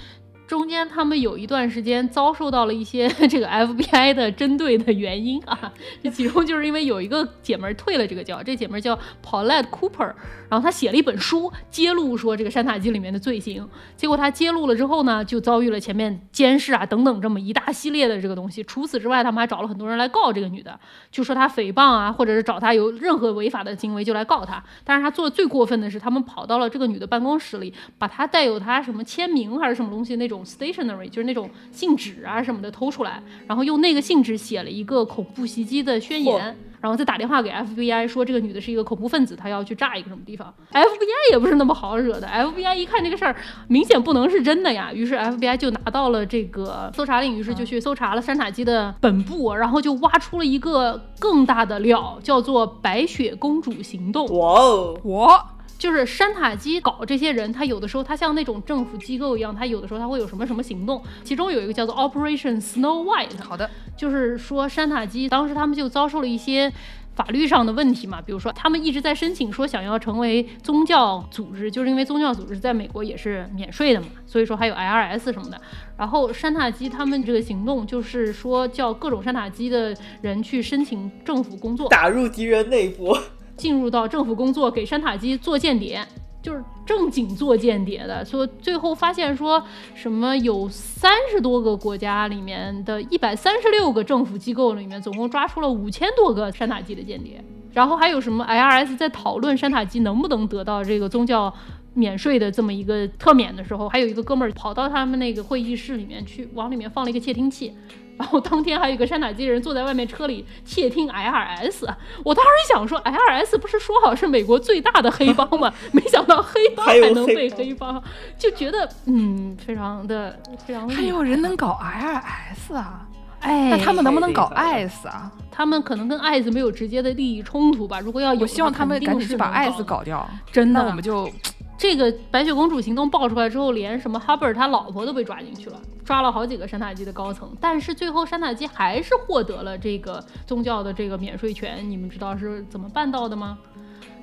[0.48, 5.72] 中间他们有一段时间遭受到了一些 这个 FBI 的针对的原因啊，
[6.02, 10.14] 这其中就是因为有一个姐们退了这个教，这姐们叫 Paulette Cooper，
[10.50, 13.68] 然后她写了一本书揭露说这个山塔基里面的罪行，
[13.98, 18.64] 结果她揭露了之后呢，就遭遇了前面监视啊等等这么一大系列的这个东西。
[18.64, 20.80] 除此之外，他们还找了很多人来告这个女的，
[21.12, 24.64] 就说她诽谤啊，或者是找她有任何违法的行为就来告她。
[24.86, 30.37] 但是她做的最过分的是，他们跑到了这个女的办公室里，把她带有她什么签名还是什么东西那种。
[30.46, 40.54] Stationery 就是那种信纸啊什么的偷出来，然后用那个信纸写了一个恐怖袭击的宣言，然后再打电话给 FBI 说这个女的是一个恐怖分子，她要去炸一个什么地方。
[40.72, 43.36] FBI 也不是那么好惹的，FBI 一看这个事儿
[43.68, 54.26] 明显不能是真的呀，于是 FBI 就拿到了这个搜查令，于是就去搜查了山塔基的本部，然后就挖出了一个更大的料，叫做白雪公主行动。
[54.28, 55.46] 哇哦，我。
[55.78, 63.44] 就是山塔基搞这些人，他有的时候他像那种政府机构一样，他有的时候他会有什么什么行动，其中有一个叫做 Operation Snow White。
[63.44, 66.72] 好的，就是说山塔基当时他们就遭受了一些
[67.16, 75.60] 法律上的问题嘛，比如说他们一直在申请说想要成为宗教组织，就是因为宗教组织在美国也是免税的嘛，所以说还有 IRS 什么的。
[75.98, 83.18] 然后山塔基他们这个行动就是说叫各种山塔基的人去申请政府工作，打入敌人内部。
[83.58, 86.06] 进入到政府工作，给山塔基做间谍，
[86.42, 88.24] 就是正经做间谍的。
[88.24, 89.62] 说最后发现说
[89.96, 97.44] 什么有三十多个国家里面的一百三十六个政府机构里面，总共抓出了五千多个山塔基的间谍。
[97.74, 101.54] 然后还有什么 IRS 在讨论山塔基能不能得到这个宗教
[101.94, 107.74] 免税的这么一个特免的时候，还有一个哥们儿跑到他们那个会议室里面去，往里面放了一个窃听器。
[108.18, 111.88] 然后当天还有一个山塔基人坐在外面车里窃听 IRS，
[112.24, 115.72] 我当时想说 IRS 不是说好是美国最大的黑帮吗？
[115.94, 118.02] 没想到黑帮还能被黑帮，
[118.38, 120.90] 就觉得嗯，非常的非常。
[120.90, 123.08] 还有人能搞 IRS 啊？
[123.40, 125.32] 哎，那他们能不能搞 IS 啊？
[125.52, 128.00] 他们可能跟 IS 没有直接的利益冲突吧？
[128.00, 130.28] 如果要有，我希望他们赶紧去把 IS 搞掉。
[130.52, 131.30] 真的，我们就。
[131.78, 141.88] 这个白雪公主行动爆出来之后，连什么哈伯尔他老婆都被抓进去了，抓了好几个山塔基的高层，但是最后山塔基还是获得了这个宗教的这个免税权。
[141.88, 143.60] 你们知道是怎么办到的吗？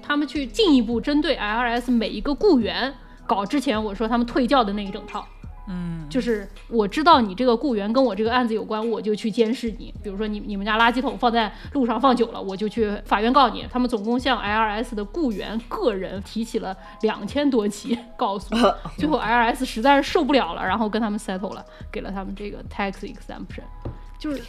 [0.02, 2.92] 他们去进一步针对 IRS 每一个雇员
[3.26, 5.24] 搞之前我说他们退教的那一整套。
[5.66, 9.94] 嗯，就是我知道你这个雇员跟我这个案子有关，我就去监视你。
[10.02, 13.66] 比如说你你们家垃圾桶放在路上放久了，我就去法院告你。
[13.70, 18.54] 他们总共向 IRS 的雇员个人提起了两千多起告诉，
[18.98, 23.62] 最后 IRS 实在是受不了了，然后跟他们 settle 了，给了他们这个 tax exemption。
[24.18, 24.40] 就是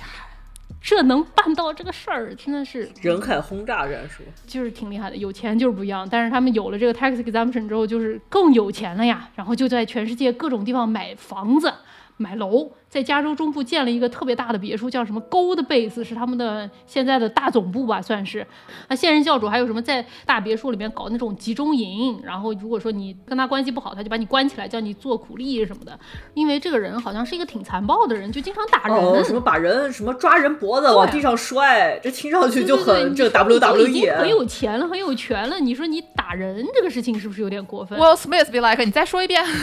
[0.85, 5.15] 这能办到这个事儿，真的是人海轰炸战术，就是挺厉害的。
[5.15, 9.27] 有钱就是不一样，但是他们有了这个 tax exemption 之后，就是更有钱了呀。
[9.33, 11.73] 然后就在全世界各种地方买房子、
[12.17, 12.71] 买楼。
[12.95, 18.47] 在加州中部建了一个特别大的别墅，叫什么 Gold Base，是他们的现在的大总部吧，算是。
[18.87, 25.99] 那现任教主还有什么在大别墅里面搞那种集中营，然后如果说你跟他关系不好，他就把你关起来，叫你做苦力什么的。
[26.33, 35.59] 因为这个人好像是一个挺残暴的人，就经常打人，哦，什么把人什么抓人脖子往地上摔，这听上去就很这 WWE 很有钱了，很有权了。
[35.59, 39.43] 你说你打人这个事情是不是有点过分？Will Smith be like，你再说一遍。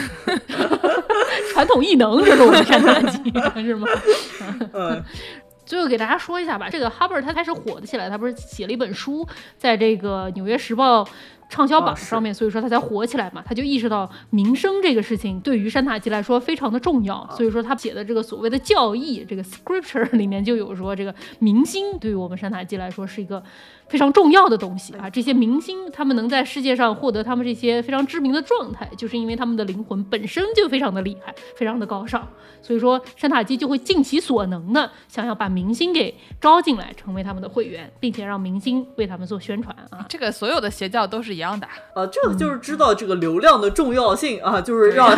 [1.51, 3.22] 传统异能，这是我们看大集。
[3.63, 3.87] 是吗？
[4.73, 5.03] 嗯，
[5.65, 6.69] 最后给大家说一下吧。
[6.69, 11.03] 这个哈 r 他开始火的起来，他不是写了一本书，在这个《纽约时报》
[11.49, 13.43] 畅销榜上面，所以说他才火起来嘛。
[13.45, 23.43] 他就意识到名声这个事情对于山塔基来说非常的重要，所以说他写的这个所谓的教义，这个 scripture 里面就有说，这个明星对于我们山塔基来说是一个。
[23.93, 25.07] 非常重要的东西啊！
[25.07, 32.27] 这些明星他们能在世界上获得他们这些非常知名的状态，就是因为他们的灵魂本身就非常的厉害，非常的高尚。
[32.59, 40.03] 所以说，山塔基就会尽其所能的想要把明星给招进来，成为他们的会员，并且让明星为他们做宣传啊！
[40.09, 42.07] 这个所有的邪教都是一样的啊！
[42.07, 45.15] 这个就是知道这个流量的重要性啊，就是让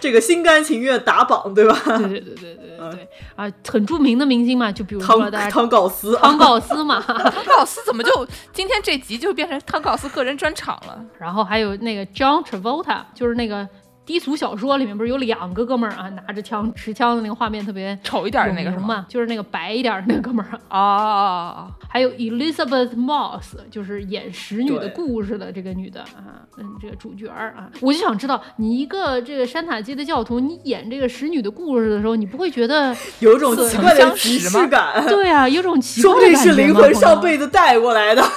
[0.00, 1.76] 这个心甘情愿打榜，对吧？
[1.84, 3.52] 对对对对对对啊！
[3.68, 7.89] 很著名的明星嘛，就比如说大家汤告斯，汤告斯嘛， 汤告斯。
[7.90, 11.04] 怎么就今天这集就变成汤考斯个人专场了？
[11.18, 13.68] 然后还有那个 John Travolta，就是那个
[14.06, 21.68] 低俗小说里面不是有两个哥们儿啊，拿着枪持枪的那个画面特别丑一点的那个什么，就是那个白一点的那个哥们儿啊。
[21.88, 35.04] 还有 Elizabeth Moss，就是演使女的故事的这个女的啊，嗯，这个主角啊，我就想知道，你一个这个山塔基的教徒，你演这个使女的故事的时候，你不会觉得 有种奇怪的即视感？
[35.06, 38.28] 对啊，有种奇怪的感觉是灵魂上辈子带过来的，就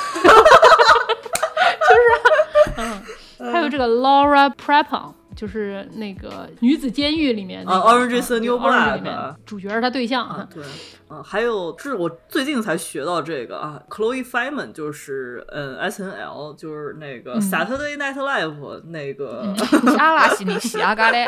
[1.95, 3.01] 是啊，
[3.39, 5.13] 嗯，还有这个 Laura Prepon。
[5.35, 10.63] 就是那个女子监狱里面啊，Orange is the New Black 里面主角是他对象啊，对，
[11.13, 19.53] 啊，还有是我最近才学到这个啊，Chloe Feynman 就是嗯 S N L 就是那个 Saturday Night Live 那个
[19.99, 21.25] 阿拉西尼西阿嘎嘞，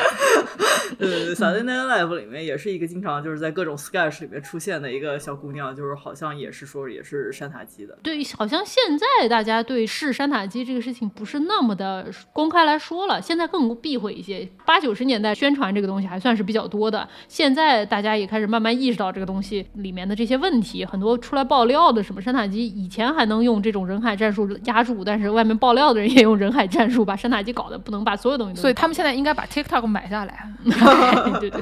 [0.97, 14.15] 呃，Saturday Night Live 里面也是一个经常就是在各种 sketch 里面出现的一个小姑娘，就是好像也是说也是山塔基的，对，好像现在大家对是山塔基这个事情不是那么的公开来说了，现在更避讳。
[14.15, 30.49] 一些八九十年代宣传这个东西还算是比较多的，现在大家也开始慢慢意识到这个东西里面的这些问题，很多出来爆料的什么山塔基以前还能用这种人海战术压住，但是外面爆料的人也用人海战术把山塔基搞得不能把所有东西都，所以他们现在应该把 TikTok 买下来，
[31.39, 31.61] 对对，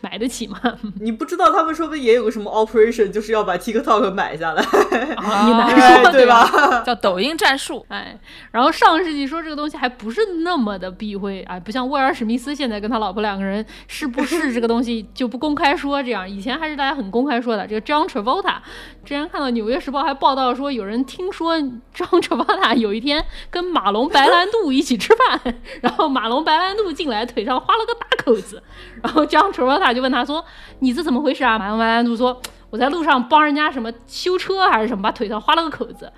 [0.00, 0.60] 买得起吗？
[1.00, 4.62] 你不知道他们说不定也有个什么 operation，就是要把 TikTok 买下来，
[5.46, 6.82] 你难说对吧？
[6.84, 8.18] 叫抖音战术，哎，
[8.50, 11.42] 然后上个世纪说这个东西还不是那么的避讳。
[11.46, 17.66] 啊，不像威尔史密斯现在跟他老婆两个人是不是这个东西就不公开说这样，以前还是大家很公开说的。
[17.66, 18.56] 这个 John Travolta
[19.04, 28.62] 之前看到《纽约时报》还报道说，有人听说 John Travolta 有一天跟马龙白兰度一起吃饭， 然后马龙白兰度进来腿上划了个大口子，
[29.02, 30.44] 然后 John Travolta 就问他说
[30.80, 32.40] ：“你这怎么回事啊？”马龙白兰度说
[32.70, 36.12] ：“我在路上帮人家什么修车还是什么，把腿上划了个口子。”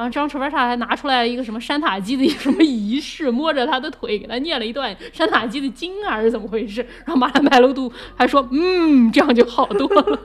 [0.00, 6.80] 然后张楚文啥还拿出来一个什么山塔基的什么仪式，摸着他的腿给他念了一段山塔基的经还是怎么回事？
[7.04, 10.18] 然后马兰白兰度还说：“嗯，这样就好多了。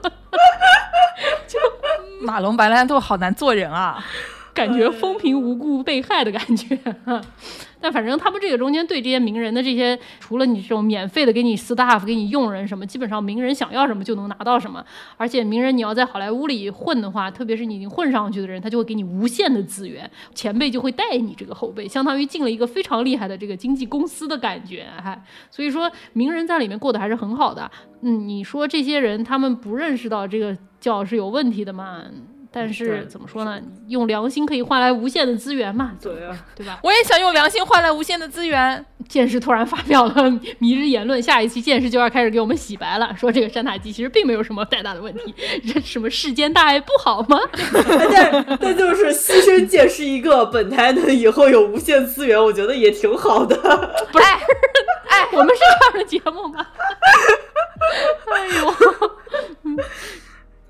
[1.46, 1.58] 就
[2.22, 4.02] 马龙白兰度好难做人啊，
[4.54, 6.78] 感觉风平无故被害的感觉。
[7.80, 14.84] 但反正他们这个中间对这些名人的这些，除了你这种免费的给你 staff 给你用人什么，基本上名人想要什么就能拿到什么。
[15.16, 27.70] 而且名人你要在好莱坞里混的话，特别是你已经混上去的人，他就会给你无限的资源，前辈就会带你这个后辈，相当于进了一个非常厉害的这个经纪公司的感觉，还所以说名人在里面过得还是很好的。
[28.00, 32.02] 嗯，你说这些人他们不认识到这个教是有问题的吗？
[32.52, 33.60] 但是怎么说呢？
[33.88, 35.92] 用良心可以换来无限的资源嘛？
[36.00, 36.78] 对啊，对吧？
[36.82, 38.84] 我也想用良心换来无限的资源。
[39.08, 40.28] 剑士突然发表了
[40.58, 45.32] 迷之言论，下一期剑士就要开始给我们洗白了，说这个山塔机其实并没有什么太大的问题。
[45.72, 47.38] 这什么世间大爱不好吗？
[48.10, 53.56] 但但就是牺牲剑士一个，本台能以后有无限资源，我觉得也挺好的。
[54.10, 54.24] 不是，
[55.08, 56.66] 哎，我们是这样的节目吗？
[58.34, 58.74] 哎呦。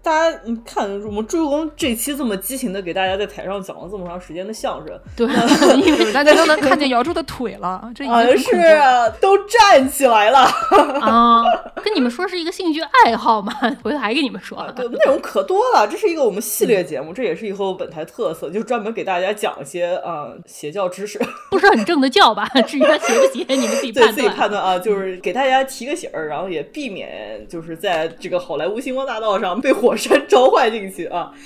[0.07, 5.27] 大家你看我们朱公这期这么激情的给大家在台上讲了这么长时间的相声，对，
[6.15, 10.45] 大家都能看见姚柱的腿了， 这已经是啊，都站起来了。
[11.03, 11.43] 啊，
[11.83, 13.53] 跟你们说是一个兴趣爱好嘛，
[13.83, 14.73] 回头还跟你们说了。
[14.73, 21.19] 对，内容可多了，这是一个我们系列节目，这也是以后本台特色，就专门给大家讲一些啊、邪教知识，
[21.51, 22.49] 不是很正的教吧？
[22.69, 24.47] 至于他邪不邪，你们自己对自己判断。
[24.47, 31.33] 判断啊，就是给大家提个醒儿，然后也避免就是在这个好莱坞星光大道上被火山召唤进去啊，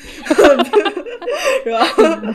[1.64, 1.86] 是吧？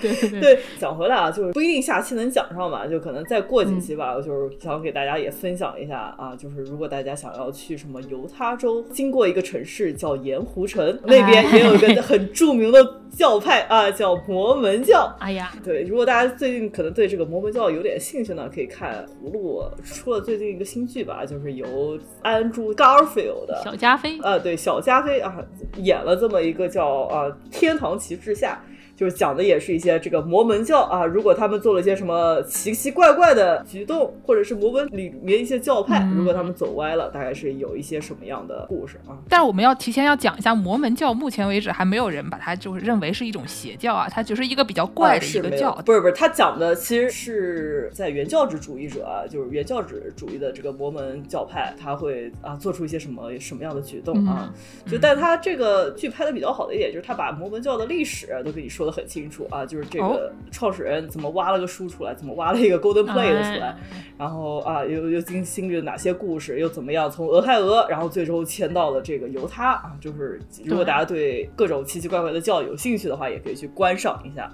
[0.01, 4.15] 对对对，对，讲回来啊，就是不一定下期能讲上吧，就可能再过几期吧。
[4.15, 12.83] 就是想给大家也分享一下啊，就是如果大家想要去什么犹他州，经过一个城市叫盐湖城，那边也有一个很著名的
[13.15, 15.09] 教派啊，叫摩门教。
[15.19, 25.37] 哎呀，对，如果大家最近可能对这个摩门教有点兴趣呢，可以看葫芦出了最近一个新剧吧，就是由安珠 Garfield 的小加菲，啊，对，小加菲啊，
[25.77, 28.61] 演了这么一个叫啊《天堂旗帜下》，
[28.95, 39.17] 就是讲的也是一些这个摩门教啊，如果他们做了一些什么奇奇怪怪的举动，或者是摩门里面一些教派，嗯如果他们走歪了，大概是有一些什么样的故事啊？
[39.27, 45.75] 但是我们要提前要讲一下，摩门教目前为止还没有人把它就是认为是一种邪教啊，它就是一个比较怪啊的一个教。
[45.85, 54.53] 不是不是，他讲的其实是在原教旨主义者啊，就是原教旨主义的这个摩门教派，他会啊做出一些什么什么样的举动啊？
[54.89, 60.09] 就但他这个剧拍的比较好的一点就是他把摩门教的历史都给你说的很清楚啊，就是这哦。
[60.09, 63.77] 个创始人怎么挖了个书出来，怎么挖了一个 Golden Play 的出来，哎
[64.17, 74.49] 然后啊又又经经历了哪些故事，又怎么样从俄亥俄，然后最终迁到了这个犹他啊，就是如果大家对各种奇奇怪怪的教育有兴趣的话，也可以去观赏一下。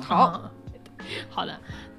[0.00, 0.50] 好，啊
[1.28, 1.58] 好的。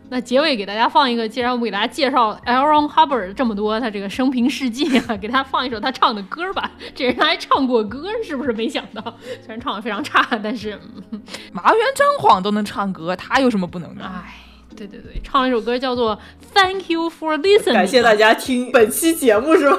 [0.09, 2.63] 那结尾给大家放一个，既然我们给大家介绍 L.
[2.63, 6.71] Ron Hubbard 这么多他这个生平事迹啊， 给大家放一首他唱的歌吧。
[6.95, 8.53] 这人还唱过歌，是不是？
[8.53, 9.01] 没想到，
[9.41, 10.79] 虽然唱的非常差，但是，
[11.11, 14.03] 嗯麻原彰晃都能唱歌，他有什么不能的？
[14.05, 14.33] 唉，
[14.75, 16.15] 对对对，唱了一首歌叫做
[16.53, 17.71] 《Thank You for Listening》。
[17.73, 19.77] 感谢大家听本期节目是吗？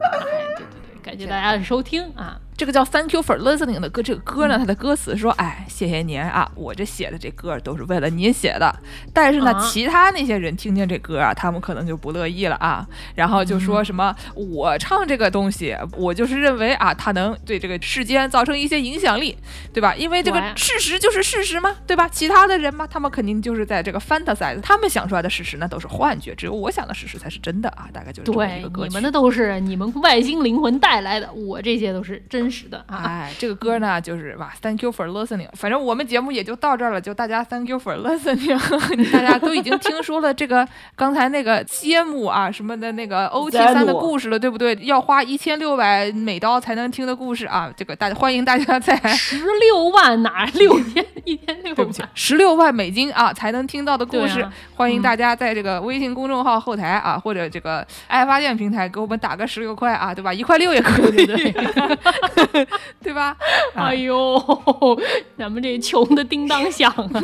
[0.00, 2.38] 哎，对对对，感谢大家的收听啊。
[2.60, 8.70] 这个叫 Thank you for listening 的歌，这个歌呢，它的歌词说，哎，谢谢您啊，我这写的这歌都是为了您写的。
[9.14, 19.34] 但是呢，啊其他那些人听见这歌啊，他们可能就不乐意了啊，然后就说什么，我唱这个东西，我就是认为啊，它能对这个世间造成一些影响力，
[19.72, 19.94] 对吧？
[19.94, 22.06] 因为这个事实就是事实嘛，对吧？
[22.08, 28.88] 其他的人嘛，他们肯定就是在这个 fantasize，他们想出来的事实那都是幻觉，只有我想的事实才是真的啊，大概就是这么一对个，歌曲。
[28.88, 33.02] 你们的都是你们外星灵魂带来的，我这些都是真实的啊。
[33.06, 35.48] 哎，这个歌呢，就是哇，Thank you for listening。
[35.54, 38.58] 反正我们节目也就到这儿了，就大家 Thank you for listening。
[39.12, 44.74] 大家都已经听说了这个刚才那个揭幕啊什么的那个 OT 三的故事了，对不对？
[44.82, 60.32] 要花一千六百美刀才能听的故事啊，这个大家欢迎大家在十六万哪六天一天六对不起万？，十六万美金啊才能听到的故事，啊 欢迎大家在这个微信公众号后台啊，或者这个爱发电平台给我们打个十六块啊，对吧？
[60.32, 62.39] 一块六也可以，对对对
[63.14, 63.36] 吧？
[63.74, 64.38] 啊哎呦，
[65.36, 67.20] 咱们这穷的叮当响啊！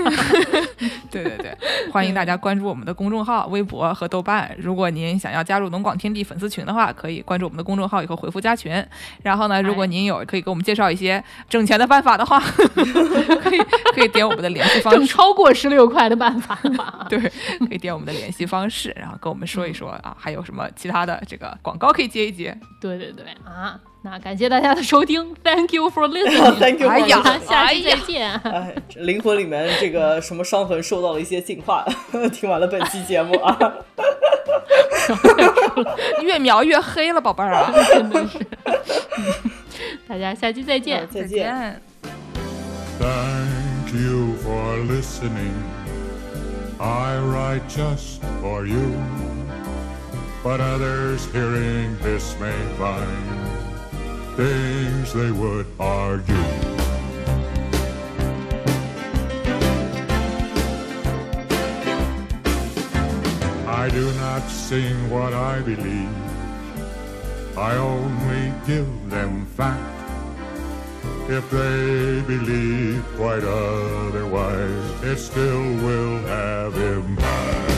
[1.10, 1.56] 对对对，
[1.92, 4.54] 欢迎大家关注我们的公众号、微博和豆瓣。
[4.58, 8.84] 如果您想要加入龙广天地粉丝群的话，可以关注我们的公众号以后回复加群。
[9.22, 13.58] 然后呢，如果您有可以给我们介绍一些挣钱的办法的话，可以
[13.94, 14.98] 可以点我们的联系方式。
[14.98, 17.06] 挣超过十六块的办法吧。
[17.08, 22.56] 对，可以点我们的联系方式，然后跟我们说一说啊，还有什么其他的这个广告可以接一接。
[22.80, 23.78] 对对对啊！
[24.08, 26.60] 那感谢大家的收听，Thank you for listening。
[26.60, 28.32] Thank you for 哎呀下期再见。
[28.44, 31.84] 哎，灵魂里面这个什么伤痕受到了一些净化。
[32.32, 33.58] 听完了本期节目啊，
[36.22, 37.72] 越描越黑了，宝贝儿啊！
[37.88, 38.38] 真的是，
[40.06, 41.04] 大家下期再见。
[41.12, 41.24] 再。
[41.24, 41.82] 见。
[43.00, 45.52] Thank you for listening.
[46.78, 48.94] I write just for you.
[50.44, 53.65] But others hearing this may find
[54.36, 56.34] things they would argue.
[63.66, 66.10] I do not sing what I believe.
[67.56, 69.96] I only give them fact.
[71.30, 77.75] If they believe quite otherwise, it still will have impact.